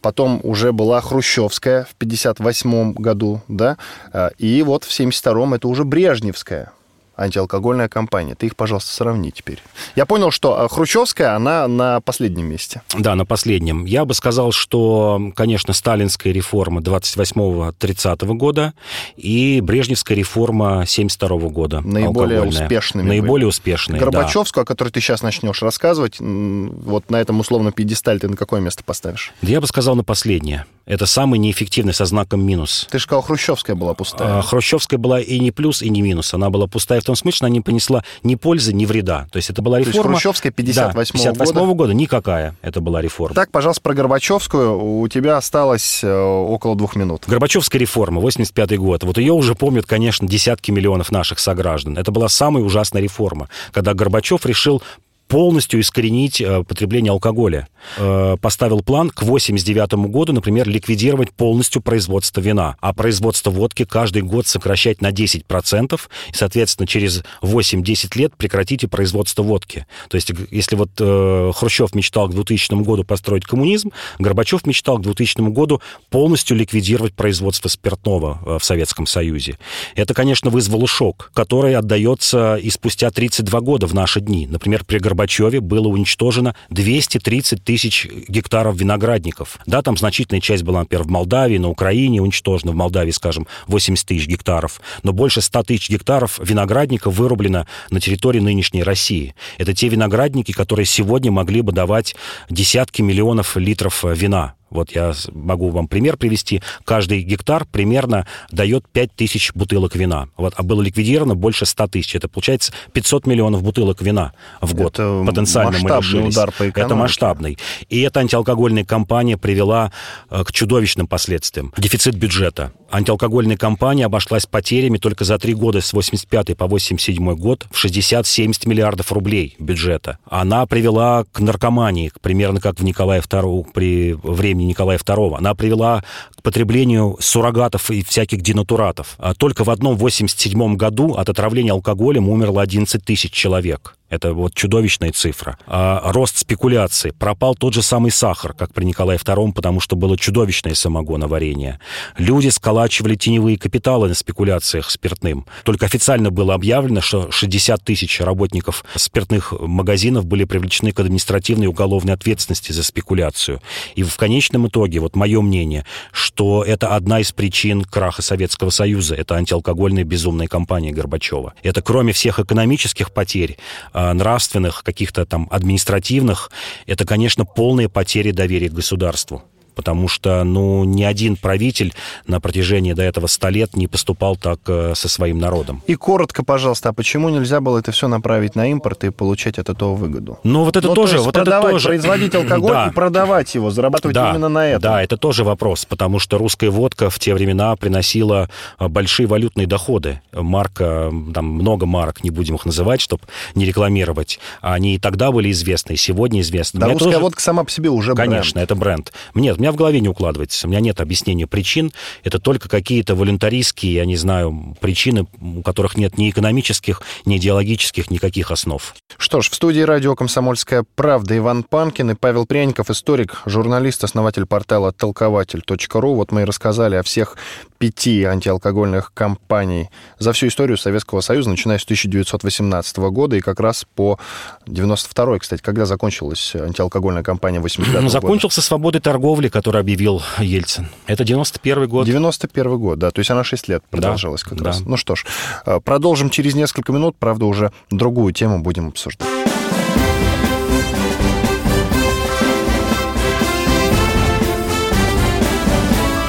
[0.00, 3.76] потом уже была Хрущевская в 58 году, да,
[4.12, 6.72] э, и вот в 72-м это уже Брежневская
[7.20, 8.34] антиалкогольная кампания.
[8.34, 9.58] Ты их, пожалуйста, сравни теперь.
[9.94, 12.82] Я понял, что а, Хрущевская, она на последнем месте.
[12.98, 13.84] Да, на последнем.
[13.84, 18.72] Я бы сказал, что, конечно, сталинская реформа 28-30 года
[19.16, 21.80] и Брежневская реформа 72 года.
[21.82, 23.06] Наиболее успешными.
[23.06, 23.44] Наиболее были.
[23.44, 24.64] успешные, Горбачевскую, да.
[24.64, 28.82] о которой ты сейчас начнешь рассказывать, вот на этом условно пьедестале ты на какое место
[28.84, 29.32] поставишь?
[29.42, 30.64] Да я бы сказал на последнее.
[30.86, 32.88] Это самый неэффективный со знаком минус.
[32.90, 34.38] Ты же сказал, Хрущевская была пустая.
[34.38, 36.34] А, Хрущевская была и не плюс, и не минус.
[36.34, 39.26] Она была пустая в том смысле, она не понесла ни пользы, ни вреда.
[39.32, 39.92] То есть это была реформа...
[39.92, 41.74] То есть Хрущевская 58 да, 58 -го года?
[41.74, 43.34] года никакая это была реформа.
[43.34, 47.24] Так, пожалуйста, про Горбачевскую у тебя осталось э, около двух минут.
[47.26, 49.02] Горбачевская реформа, 85 год.
[49.02, 51.98] Вот ее уже помнят, конечно, десятки миллионов наших сограждан.
[51.98, 54.82] Это была самая ужасная реформа, когда Горбачев решил
[55.30, 57.68] полностью искоренить э, потребление алкоголя.
[57.96, 64.22] Э, поставил план к 89 году, например, ликвидировать полностью производство вина, а производство водки каждый
[64.22, 69.86] год сокращать на 10%, и, соответственно, через 8-10 лет прекратите производство водки.
[70.08, 75.02] То есть, если вот э, Хрущев мечтал к 2000 году построить коммунизм, Горбачев мечтал к
[75.02, 79.58] 2000 году полностью ликвидировать производство спиртного э, в Советском Союзе.
[79.94, 84.46] Это, конечно, вызвало шок, который отдается и спустя 32 года в наши дни.
[84.46, 89.60] Например, при Горбачеве было уничтожено 230 тысяч гектаров виноградников.
[89.64, 94.08] Да, там значительная часть была, например, в Молдавии, на Украине уничтожена, в Молдавии, скажем, 80
[94.08, 99.36] тысяч гектаров, но больше 100 тысяч гектаров виноградников вырублено на территории нынешней России.
[99.56, 102.16] Это те виноградники, которые сегодня могли бы давать
[102.48, 106.62] десятки миллионов литров вина вот я могу вам пример привести.
[106.84, 110.28] Каждый гектар примерно дает 5 тысяч бутылок вина.
[110.36, 112.14] Вот, а было ликвидировано больше 100 тысяч.
[112.14, 114.94] Это получается 500 миллионов бутылок вина в год.
[114.94, 116.80] Это Потенциально масштабный удар по экономике.
[116.80, 117.58] Это масштабный.
[117.88, 119.92] И эта антиалкогольная кампания привела
[120.30, 121.72] э, к чудовищным последствиям.
[121.76, 122.72] Дефицит бюджета.
[122.90, 128.68] Антиалкогольная кампания обошлась потерями только за три года с 85 по 87 год в 60-70
[128.68, 130.18] миллиардов рублей бюджета.
[130.28, 135.36] Она привела к наркомании, примерно как в Николае II при времени Николая II.
[135.36, 136.02] Она привела
[136.36, 139.14] к потреблению суррогатов и всяких денатуратов.
[139.18, 143.96] А только в одном 87 году от отравления алкоголем умерло 11 тысяч человек.
[144.10, 145.56] Это вот чудовищная цифра.
[145.66, 147.12] А рост спекуляции.
[147.12, 151.78] Пропал тот же самый сахар, как при Николае II, потому что было чудовищное самогоноварение.
[152.18, 155.46] Люди сколачивали теневые капиталы на спекуляциях спиртным.
[155.64, 161.68] Только официально было объявлено, что 60 тысяч работников спиртных магазинов были привлечены к административной и
[161.68, 163.62] уголовной ответственности за спекуляцию.
[163.94, 169.14] И в конечном итоге, вот мое мнение, что это одна из причин краха Советского Союза.
[169.14, 171.54] Это антиалкогольная безумная кампания Горбачева.
[171.62, 173.56] Это кроме всех экономических потерь,
[173.99, 176.50] Э, нравственных, каких-то там административных,
[176.86, 179.42] это, конечно, полные потери доверия к государству
[179.74, 181.92] потому что, ну, ни один правитель
[182.26, 185.82] на протяжении до этого ста лет не поступал так э, со своим народом.
[185.86, 189.68] И коротко, пожалуйста, а почему нельзя было это все направить на импорт и получать от
[189.68, 190.38] этого выгоду?
[190.44, 191.16] Ну, вот это ну, тоже...
[191.16, 191.88] То вот продавать, это тоже...
[191.88, 192.86] производить алкоголь да.
[192.88, 194.82] и продавать его, зарабатывать да, именно на этом.
[194.82, 199.66] Да, это тоже вопрос, потому что русская водка в те времена приносила э, большие валютные
[199.66, 200.20] доходы.
[200.32, 203.22] Марка, там много марок, не будем их называть, чтобы
[203.54, 204.38] не рекламировать.
[204.60, 206.80] Они и тогда были известны, и сегодня известны.
[206.80, 207.18] Да, русская тоже...
[207.18, 208.30] водка сама по себе уже бренд.
[208.30, 209.12] Конечно, это бренд.
[209.34, 210.66] Нет, меня в голове не укладывается.
[210.66, 211.92] У меня нет объяснения причин.
[212.24, 218.10] Это только какие-то волюнтаристские, я не знаю, причины, у которых нет ни экономических, ни идеологических
[218.10, 218.94] никаких основ.
[219.18, 224.46] Что ж, в студии радио «Комсомольская правда» Иван Панкин и Павел Пряников, историк, журналист, основатель
[224.46, 226.14] портала толкователь.ру.
[226.14, 227.36] Вот мы и рассказали о всех
[227.80, 229.88] пяти антиалкогольных кампаний
[230.18, 234.18] за всю историю Советского Союза, начиная с 1918 года и как раз по
[234.66, 238.08] 92 кстати, когда закончилась антиалкогольная кампания 85 года?
[238.10, 240.88] Закончился свободой торговли, который объявил Ельцин.
[241.06, 242.06] Это 91 год.
[242.06, 243.10] 91 год, да.
[243.10, 244.64] То есть она 6 лет продолжалась да, как да.
[244.66, 244.80] раз.
[244.80, 245.24] Ну что ж,
[245.64, 247.16] э, продолжим через несколько минут.
[247.18, 249.26] Правда, уже другую тему будем обсуждать.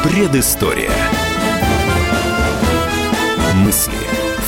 [0.04, 0.92] Предыстория.
[3.72, 3.94] Мысли,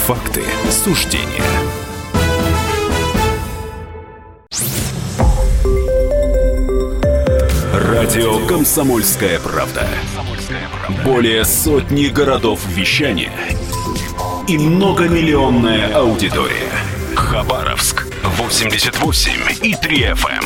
[0.05, 1.45] факты, суждения.
[7.73, 9.87] Радио «Комсомольская правда».
[11.05, 13.31] Более сотни городов вещания
[14.49, 16.73] и многомиллионная аудитория.
[17.15, 20.43] Хабаровск 88 и 3 FM.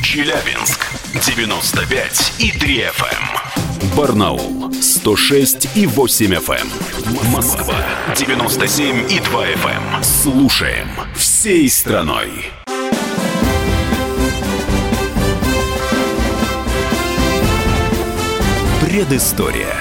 [0.00, 0.86] Челябинск
[1.26, 3.96] 95 и 3 FM.
[3.96, 6.91] Барнаул 106 и 8 FM.
[7.12, 7.76] Москва
[8.16, 10.02] 97 и 2 FM.
[10.02, 12.30] Слушаем всей страной.
[18.80, 19.74] Предыстория.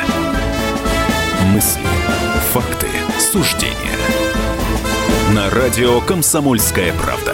[1.53, 1.81] Мысли,
[2.51, 3.75] факты, суждения.
[5.33, 7.33] На радио «Комсомольская правда».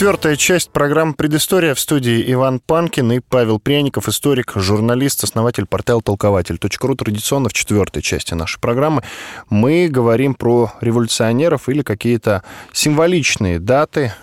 [0.00, 6.00] Четвертая часть программы «Предыстория» в студии Иван Панкин и Павел Пряников, историк, журналист, основатель портала
[6.00, 6.94] толкователь.ру.
[6.94, 9.02] Традиционно в четвертой части нашей программы
[9.50, 12.42] мы говорим про революционеров или какие-то
[12.72, 14.14] символичные даты,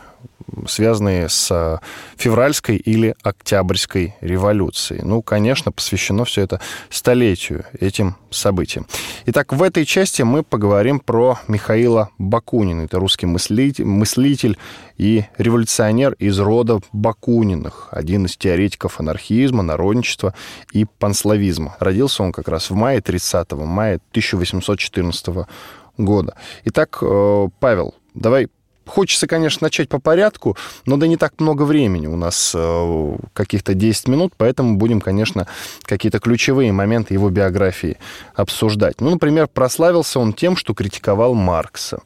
[0.67, 1.77] связанные с э,
[2.17, 5.01] февральской или октябрьской революцией.
[5.03, 8.87] Ну, конечно, посвящено все это столетию этим событиям.
[9.25, 12.81] Итак, в этой части мы поговорим про Михаила Бакунина.
[12.81, 14.57] Это русский мыслитель, мыслитель
[14.97, 20.33] и революционер из рода Бакуниных, один из теоретиков анархизма, народничества
[20.71, 21.75] и панславизма.
[21.79, 25.47] Родился он как раз в мае 30 мая 1814
[25.97, 26.35] года.
[26.65, 28.47] Итак, э, Павел, давай
[28.87, 32.07] Хочется, конечно, начать по порядку, но да не так много времени.
[32.07, 35.47] У нас э, каких-то 10 минут, поэтому будем, конечно,
[35.83, 37.97] какие-то ключевые моменты его биографии
[38.33, 39.01] обсуждать.
[39.01, 42.01] Ну, например, прославился он тем, что критиковал Маркса.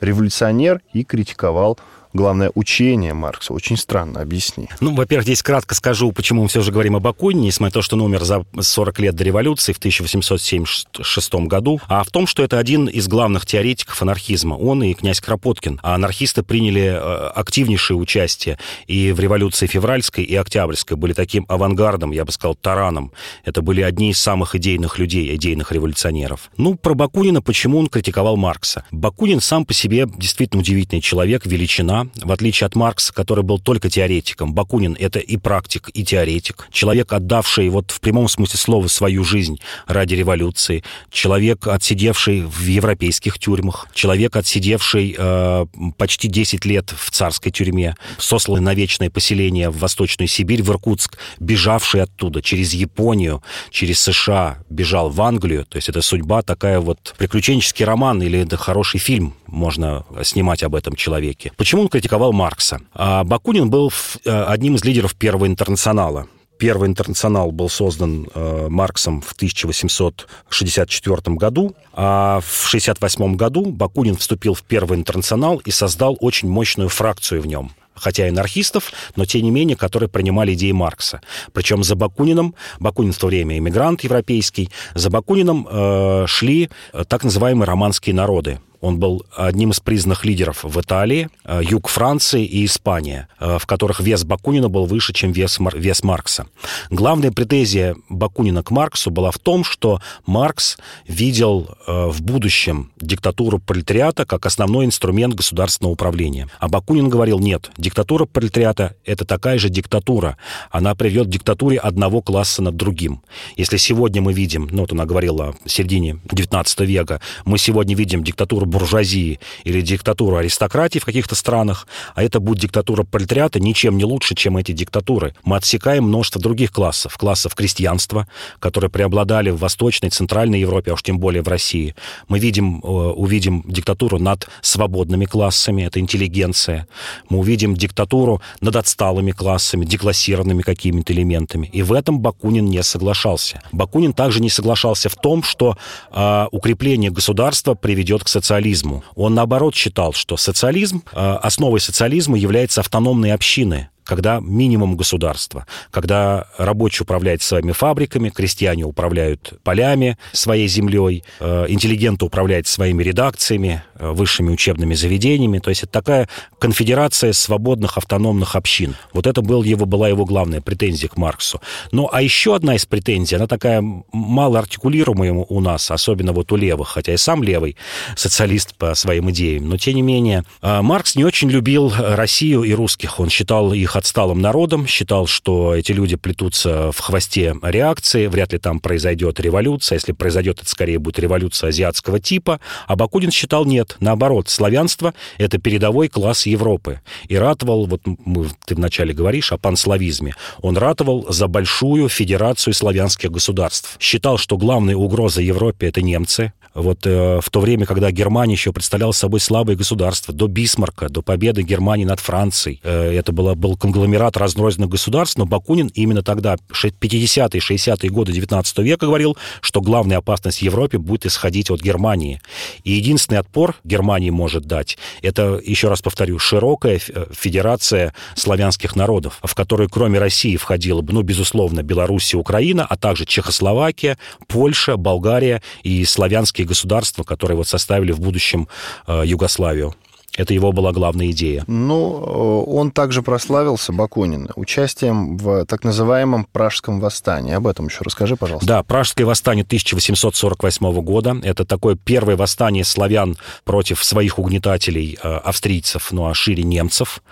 [0.00, 1.78] Революционер и критиковал
[2.14, 3.52] главное, учение Маркса.
[3.52, 4.68] Очень странно, объясни.
[4.80, 7.82] Ну, во-первых, здесь кратко скажу, почему мы все же говорим об Акунине, несмотря на то,
[7.82, 12.42] что он умер за 40 лет до революции в 1876 году, а в том, что
[12.42, 14.54] это один из главных теоретиков анархизма.
[14.54, 15.80] Он и князь Кропоткин.
[15.82, 16.96] А анархисты приняли э,
[17.34, 20.96] активнейшее участие и в революции февральской, и октябрьской.
[20.96, 23.12] Были таким авангардом, я бы сказал, тараном.
[23.44, 26.50] Это были одни из самых идейных людей, идейных революционеров.
[26.56, 28.84] Ну, про Бакунина, почему он критиковал Маркса.
[28.92, 33.90] Бакунин сам по себе действительно удивительный человек, величина, в отличие от Маркса, который был только
[33.90, 34.54] теоретиком.
[34.54, 36.68] Бакунин— это и практик, и теоретик.
[36.70, 40.82] Человек, отдавший вот в прямом смысле слова свою жизнь ради революции.
[41.10, 43.88] Человек, отсидевший в европейских тюрьмах.
[43.94, 47.96] Человек, отсидевший э, почти 10 лет в царской тюрьме.
[48.18, 51.18] Сосланный на вечное поселение в Восточную Сибирь, в Иркутск.
[51.38, 55.64] Бежавший оттуда через Японию, через США, бежал в Англию.
[55.66, 60.74] То есть это судьба такая вот приключенческий роман или это хороший фильм можно снимать об
[60.74, 61.52] этом человеке.
[61.56, 62.80] Почему он критиковал Маркса?
[62.92, 63.92] А Бакунин был
[64.24, 66.26] э, одним из лидеров Первого интернационала.
[66.58, 74.54] Первый интернационал был создан э, Марксом в 1864 году, а в 1968 году Бакунин вступил
[74.54, 79.42] в Первый интернационал и создал очень мощную фракцию в нем хотя и анархистов, но тем
[79.42, 81.20] не менее, которые принимали идеи Маркса.
[81.52, 87.22] Причем за Бакунином, Бакунин в то время иммигрант европейский, за Бакунином э, шли э, так
[87.22, 88.58] называемые романские народы.
[88.84, 93.64] Он был одним из признанных лидеров в Италии, э, юг Франции и Испания, э, в
[93.64, 96.48] которых вес Бакунина был выше, чем вес, вес Маркса.
[96.90, 100.76] Главная претензия Бакунина к Марксу была в том, что Маркс
[101.08, 106.50] видел э, в будущем диктатуру пролетариата как основной инструмент государственного управления.
[106.60, 110.36] А Бакунин говорил, нет, диктатура пролетариата– это такая же диктатура.
[110.70, 113.22] Она приведет к диктатуре одного класса над другим.
[113.56, 118.22] Если сегодня мы видим, ну вот она говорила в середине XIX века, мы сегодня видим
[118.22, 124.04] диктатуру буржуазии или диктатуру аристократии в каких-то странах, а это будет диктатура пролетариата, ничем не
[124.04, 125.34] лучше, чем эти диктатуры.
[125.44, 127.16] Мы отсекаем множество других классов.
[127.16, 128.26] Классов крестьянства,
[128.58, 131.94] которые преобладали в Восточной, Центральной Европе, а уж тем более в России.
[132.28, 136.88] Мы видим, э, увидим диктатуру над свободными классами, это интеллигенция.
[137.28, 141.70] Мы увидим диктатуру над отсталыми классами, деклассированными какими-то элементами.
[141.72, 143.60] И в этом Бакунин не соглашался.
[143.70, 145.76] Бакунин также не соглашался в том, что
[146.10, 149.02] э, укрепление государства приведет к социализму социализму.
[149.16, 156.46] Он, наоборот, считал, что социализм, э, основой социализма является автономные общины, когда минимум государства, когда
[156.58, 164.10] рабочий управляет своими фабриками, крестьяне управляют полями, своей землей, э, интеллигенты управляют своими редакциями, э,
[164.10, 165.58] высшими учебными заведениями.
[165.58, 166.28] То есть это такая
[166.58, 168.96] конфедерация свободных автономных общин.
[169.12, 171.60] Вот это был его, была его главная претензия к Марксу.
[171.90, 173.82] Ну, а еще одна из претензий, она такая
[174.12, 177.76] мало артикулируемая у нас, особенно вот у левых, хотя и сам левый
[178.16, 182.72] социалист по своим идеям, но тем не менее, э, Маркс не очень любил Россию и
[182.72, 183.20] русских.
[183.20, 188.52] Он считал их их отсталым народом, считал, что эти люди плетутся в хвосте реакции, вряд
[188.52, 189.96] ли там произойдет революция.
[189.96, 192.60] Если произойдет, это скорее будет революция азиатского типа.
[192.86, 197.00] А Бакунин считал нет, наоборот, славянство– это передовой класс Европы.
[197.28, 203.30] И ратовал, вот мы, ты вначале говоришь о панславизме, он ратовал за большую федерацию славянских
[203.30, 203.96] государств.
[204.00, 208.72] Считал, что главная угроза Европе– это немцы, вот э, в то время, когда Германия еще
[208.72, 213.76] представляла собой слабое государство, до Бисмарка, до победы Германии над Францией, э, это было, был
[213.76, 220.18] конгломерат разрозненных государств, но Бакунин именно тогда, 50-е, 60-е годы 19 века, говорил, что главная
[220.18, 222.40] опасность Европе будет исходить от Германии.
[222.82, 229.38] И единственный отпор Германии может дать, это, еще раз повторю, широкая э, федерация славянских народов,
[229.42, 234.18] в которую кроме России входила бы, ну, безусловно, Белоруссия, Украина, а также Чехословакия,
[234.48, 238.68] Польша, Болгария и славянские государства, которые вот составили в будущем
[239.06, 239.94] э, Югославию.
[240.36, 241.64] Это его была главная идея.
[241.68, 247.54] Ну, э, он также прославился, Бакунин, участием в так называемом Пражском восстании.
[247.54, 248.66] Об этом еще расскажи, пожалуйста.
[248.66, 251.36] Да, Пражское восстание 1848 года.
[251.42, 257.22] Это такое первое восстание славян против своих угнетателей, э, австрийцев, ну а шире немцев.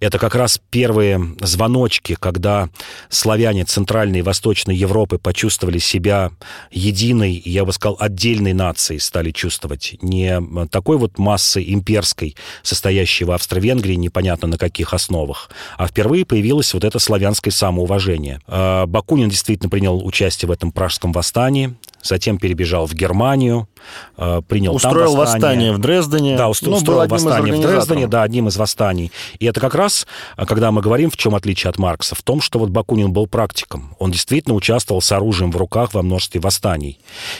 [0.00, 2.70] Это как раз первые звоночки, когда
[3.10, 6.30] славяне Центральной и Восточной Европы почувствовали себя
[6.70, 9.96] единой, я бы сказал, отдельной нацией, стали чувствовать.
[10.00, 10.40] Не
[10.70, 15.50] такой вот массой имперской, состоящей в Австро-Венгрии, непонятно на каких основах.
[15.76, 18.40] А впервые появилось вот это славянское самоуважение.
[18.46, 21.74] А, Бакунин действительно принял участие в этом пражском восстании,
[22.06, 23.68] затем перебежал в Германию,
[24.16, 25.72] э, принял устроил там восстание.
[25.72, 26.36] восстание в Дрездене.
[26.36, 29.12] Да, устроил, ну, устроил восстание в Дрездене, да, одним из восстаний.
[29.38, 32.40] И это как раз, э, когда мы говорим, в чем отличие от Маркса, в том,
[32.40, 33.94] что вот Бакунин был практиком.
[33.98, 36.98] Он действительно участвовал с оружием в руках во множестве восстаний.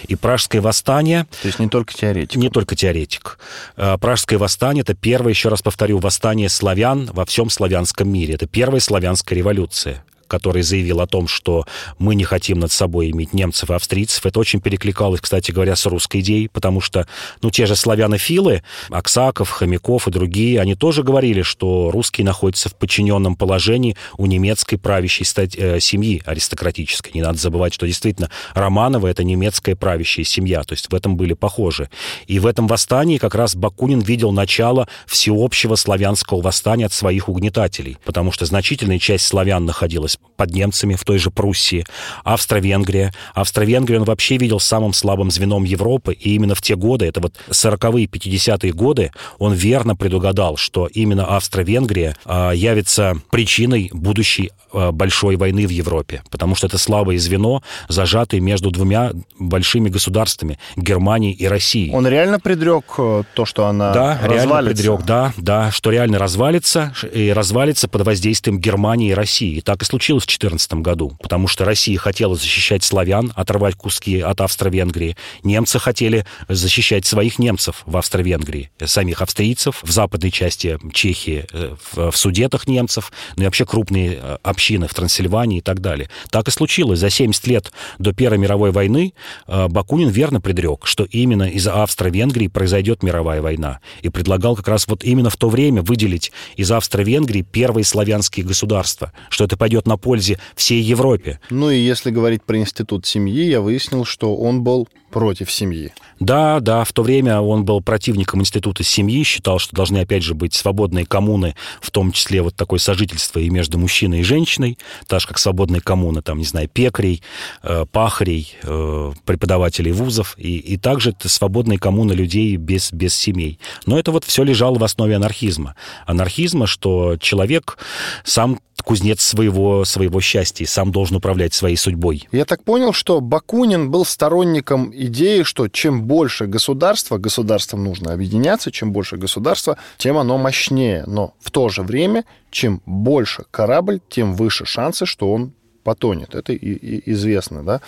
[0.09, 1.27] И Пражское восстание...
[1.43, 2.37] То есть не только теоретик.
[2.37, 3.39] Не только теоретик.
[3.77, 8.35] Э, Пражское восстание— это первое, еще раз повторю, восстание славян во всем славянском мире.
[8.35, 11.67] Это первая славянская революция который заявил о том, что
[11.99, 14.25] мы не хотим над собой иметь немцев и австрийцев.
[14.27, 17.07] Это очень перекликалось, кстати говоря, с русской идеей, потому что,
[17.43, 22.75] ну, те же славянофилы, Аксаков, Хомяков и другие, они тоже говорили, что русские находятся в
[22.75, 27.13] подчиненном положении у немецкой правящей стать, э, семьи аристократической.
[27.13, 31.35] Не надо забывать, что действительно Романовы— это немецкая правящая семья, то есть в этом были
[31.35, 31.89] похожи.
[32.27, 37.99] И в этом восстании как раз Бакунин видел начало всеобщего славянского восстания от своих угнетателей,
[38.05, 41.85] потому что значительная часть славян находилась под немцами в той же Пруссии,
[42.25, 43.13] Австро-Венгрия.
[43.35, 47.35] Австро-Венгрию он вообще видел самым слабым звеном Европы, и именно в те годы, это вот
[47.51, 55.37] 40-е, 50-е годы, он верно предугадал, что именно Австро-Венгрия э, явится причиной будущей э, большой
[55.37, 61.47] войны в Европе, потому что это слабое звено, зажатое между двумя большими государствами, Германией и
[61.47, 61.93] Россией.
[61.95, 64.33] Он реально предрек э, то, что она да, развалится?
[64.33, 69.57] реально предрек, да, да, что реально развалится, и развалится под воздействием Германии и России.
[69.57, 73.75] И так и случилось случилось в 2014 году, потому что Россия хотела защищать славян, оторвать
[73.75, 75.17] куски от Австро-Венгрии.
[75.43, 82.13] Немцы хотели защищать своих немцев в Австро-Венгрии, самих австрийцев, в западной части Чехии, э, в,
[82.13, 86.09] в Судетах немцев, ну и вообще крупные э, общины в Трансильвании и так далее.
[86.31, 87.01] Так и случилось.
[87.01, 89.13] За 70 лет до Первой мировой войны
[89.49, 93.81] э, Бакунин верно предрек, что именно из-за Австро-Венгрии произойдет мировая война.
[94.03, 99.13] И предлагал как раз вот именно в то время выделить из Австро-Венгрии первые славянские государства,
[99.31, 101.41] что это пойдет на пользе всей Европе.
[101.51, 105.93] Ну и если говорить про институт семьи, я выяснил, что он был против семьи.
[106.21, 110.35] Да, да, в то время он был противником института семьи, считал, что должны, опять же,
[110.35, 115.21] быть свободные коммуны, в том числе вот такое сожительство и между мужчиной и женщиной, так
[115.21, 117.23] же, как свободные коммуны, там, не знаю, пекарей,
[117.63, 123.59] э, пахарей, э, преподавателей вузов, и, и также это свободные коммуны людей без, без семей.
[123.85, 125.77] Но это вот все лежало в основе анархизма.
[126.07, 127.79] Анархизма, что человек
[128.25, 132.29] сам кузнец своего, своего счастья и сам должен управлять своей судьбой.
[132.31, 138.71] Я так понял, что Бакунин был сторонником идеи, что чем больше государства, государствам нужно объединяться,
[138.71, 141.05] чем больше государства, тем оно мощнее.
[141.07, 145.53] Но в то же время, чем больше корабль, тем выше шансы, что он
[145.87, 146.35] потонет.
[146.35, 147.81] Это и, и известно, да?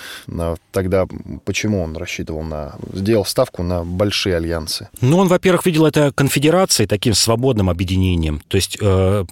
[0.70, 1.07] Тогда
[1.44, 2.76] почему он рассчитывал на...
[2.92, 4.88] Сделал ставку на большие альянсы?
[5.01, 8.40] Ну, он, во-первых, видел это конфедерацией, таким свободным объединением.
[8.46, 9.24] То есть э,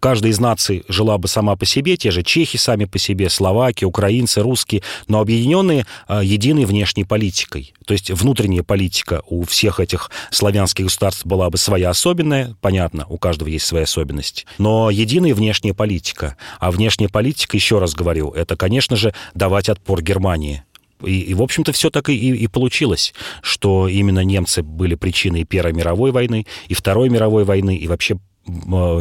[0.00, 3.86] каждая из наций жила бы сама по себе, те же чехи сами по себе, словаки,
[3.86, 7.72] украинцы, русские, но объединенные э, единой внешней политикой.
[7.86, 13.16] То есть внутренняя политика у всех этих славянских государств была бы своя особенная, понятно, у
[13.16, 16.36] каждого есть своя особенность, но единая внешняя политика.
[16.58, 20.64] А внешняя политика, еще раз говорю, говорю, это, конечно же, давать отпор Германии.
[21.02, 25.72] И, и в общем-то, все так и, и получилось, что именно немцы были причиной Первой
[25.72, 28.18] мировой войны, и Второй мировой войны, и вообще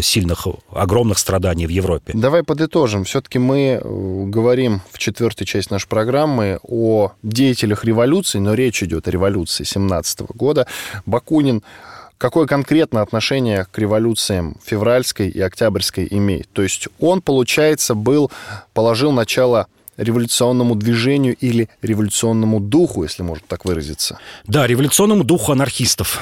[0.01, 2.11] сильных, огромных страданий в Европе.
[2.13, 3.03] Давай подытожим.
[3.03, 9.07] Все-таки мы э, говорим в четвертой части нашей программы о деятелях революции, но речь идет
[9.07, 10.67] о революции 17 года.
[11.05, 11.63] Бакунин
[12.19, 16.47] какое конкретно отношение к революциям февральской и октябрьской имеет.
[16.51, 18.31] То есть он, получается, был,
[18.73, 19.65] положил начало
[19.97, 24.19] революционному движению или революционному духу, если можно так выразиться.
[24.45, 26.19] Да, революционному духу анархистов.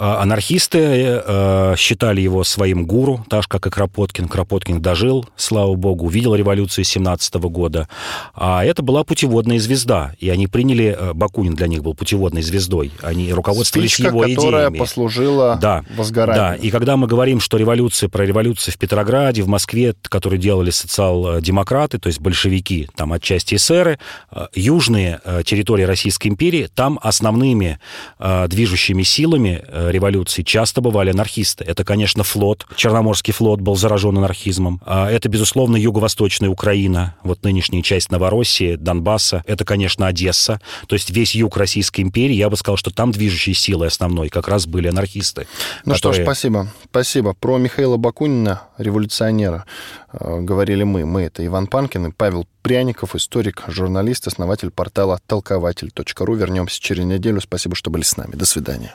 [0.00, 4.28] А, анархисты э, считали его своим гуру, так же, как и Кропоткин.
[4.28, 7.88] Кропоткин дожил, слава богу, увидел революцию 17 года.
[8.32, 10.12] А это была путеводная звезда.
[10.20, 10.96] И они приняли...
[10.96, 12.92] Э, Бакунин для них был путеводной звездой.
[13.02, 14.78] Они руководствовались Спичка, его которая идеями.
[14.78, 16.46] послужила да, возгоранием.
[16.46, 20.70] Да, и когда мы говорим, что революция, про революцию в Петрограде, в Москве, которые делали
[20.70, 23.98] социал-демократы, то есть большевики, там отчасти эсеры,
[24.30, 27.80] э, южные территории Российской империи, там основными
[28.18, 31.64] движущими силами революции часто бывали анархисты.
[31.64, 32.66] Это, конечно, флот.
[32.76, 34.80] Черноморский флот был заражен анархизмом.
[34.84, 39.42] А это, безусловно, юго-восточная Украина, вот нынешняя часть Новороссии, Донбасса.
[39.46, 40.60] Это, конечно, Одесса.
[40.86, 44.48] То есть весь юг Российской империи, я бы сказал, что там движущей силой основной как
[44.48, 45.46] раз были анархисты.
[45.84, 46.14] Ну которые...
[46.14, 46.68] что ж, спасибо.
[46.90, 47.34] Спасибо.
[47.34, 49.64] Про Михаила Бакунина, революционера,
[50.12, 51.04] э, говорили мы.
[51.04, 56.34] Мы— это Иван Панкин и Павел Пряников, историк, журналист, основатель портала толкователь.ру.
[56.34, 57.40] Вернемся через неделю.
[57.40, 58.32] Спасибо, что были с нами.
[58.32, 58.94] До свидания.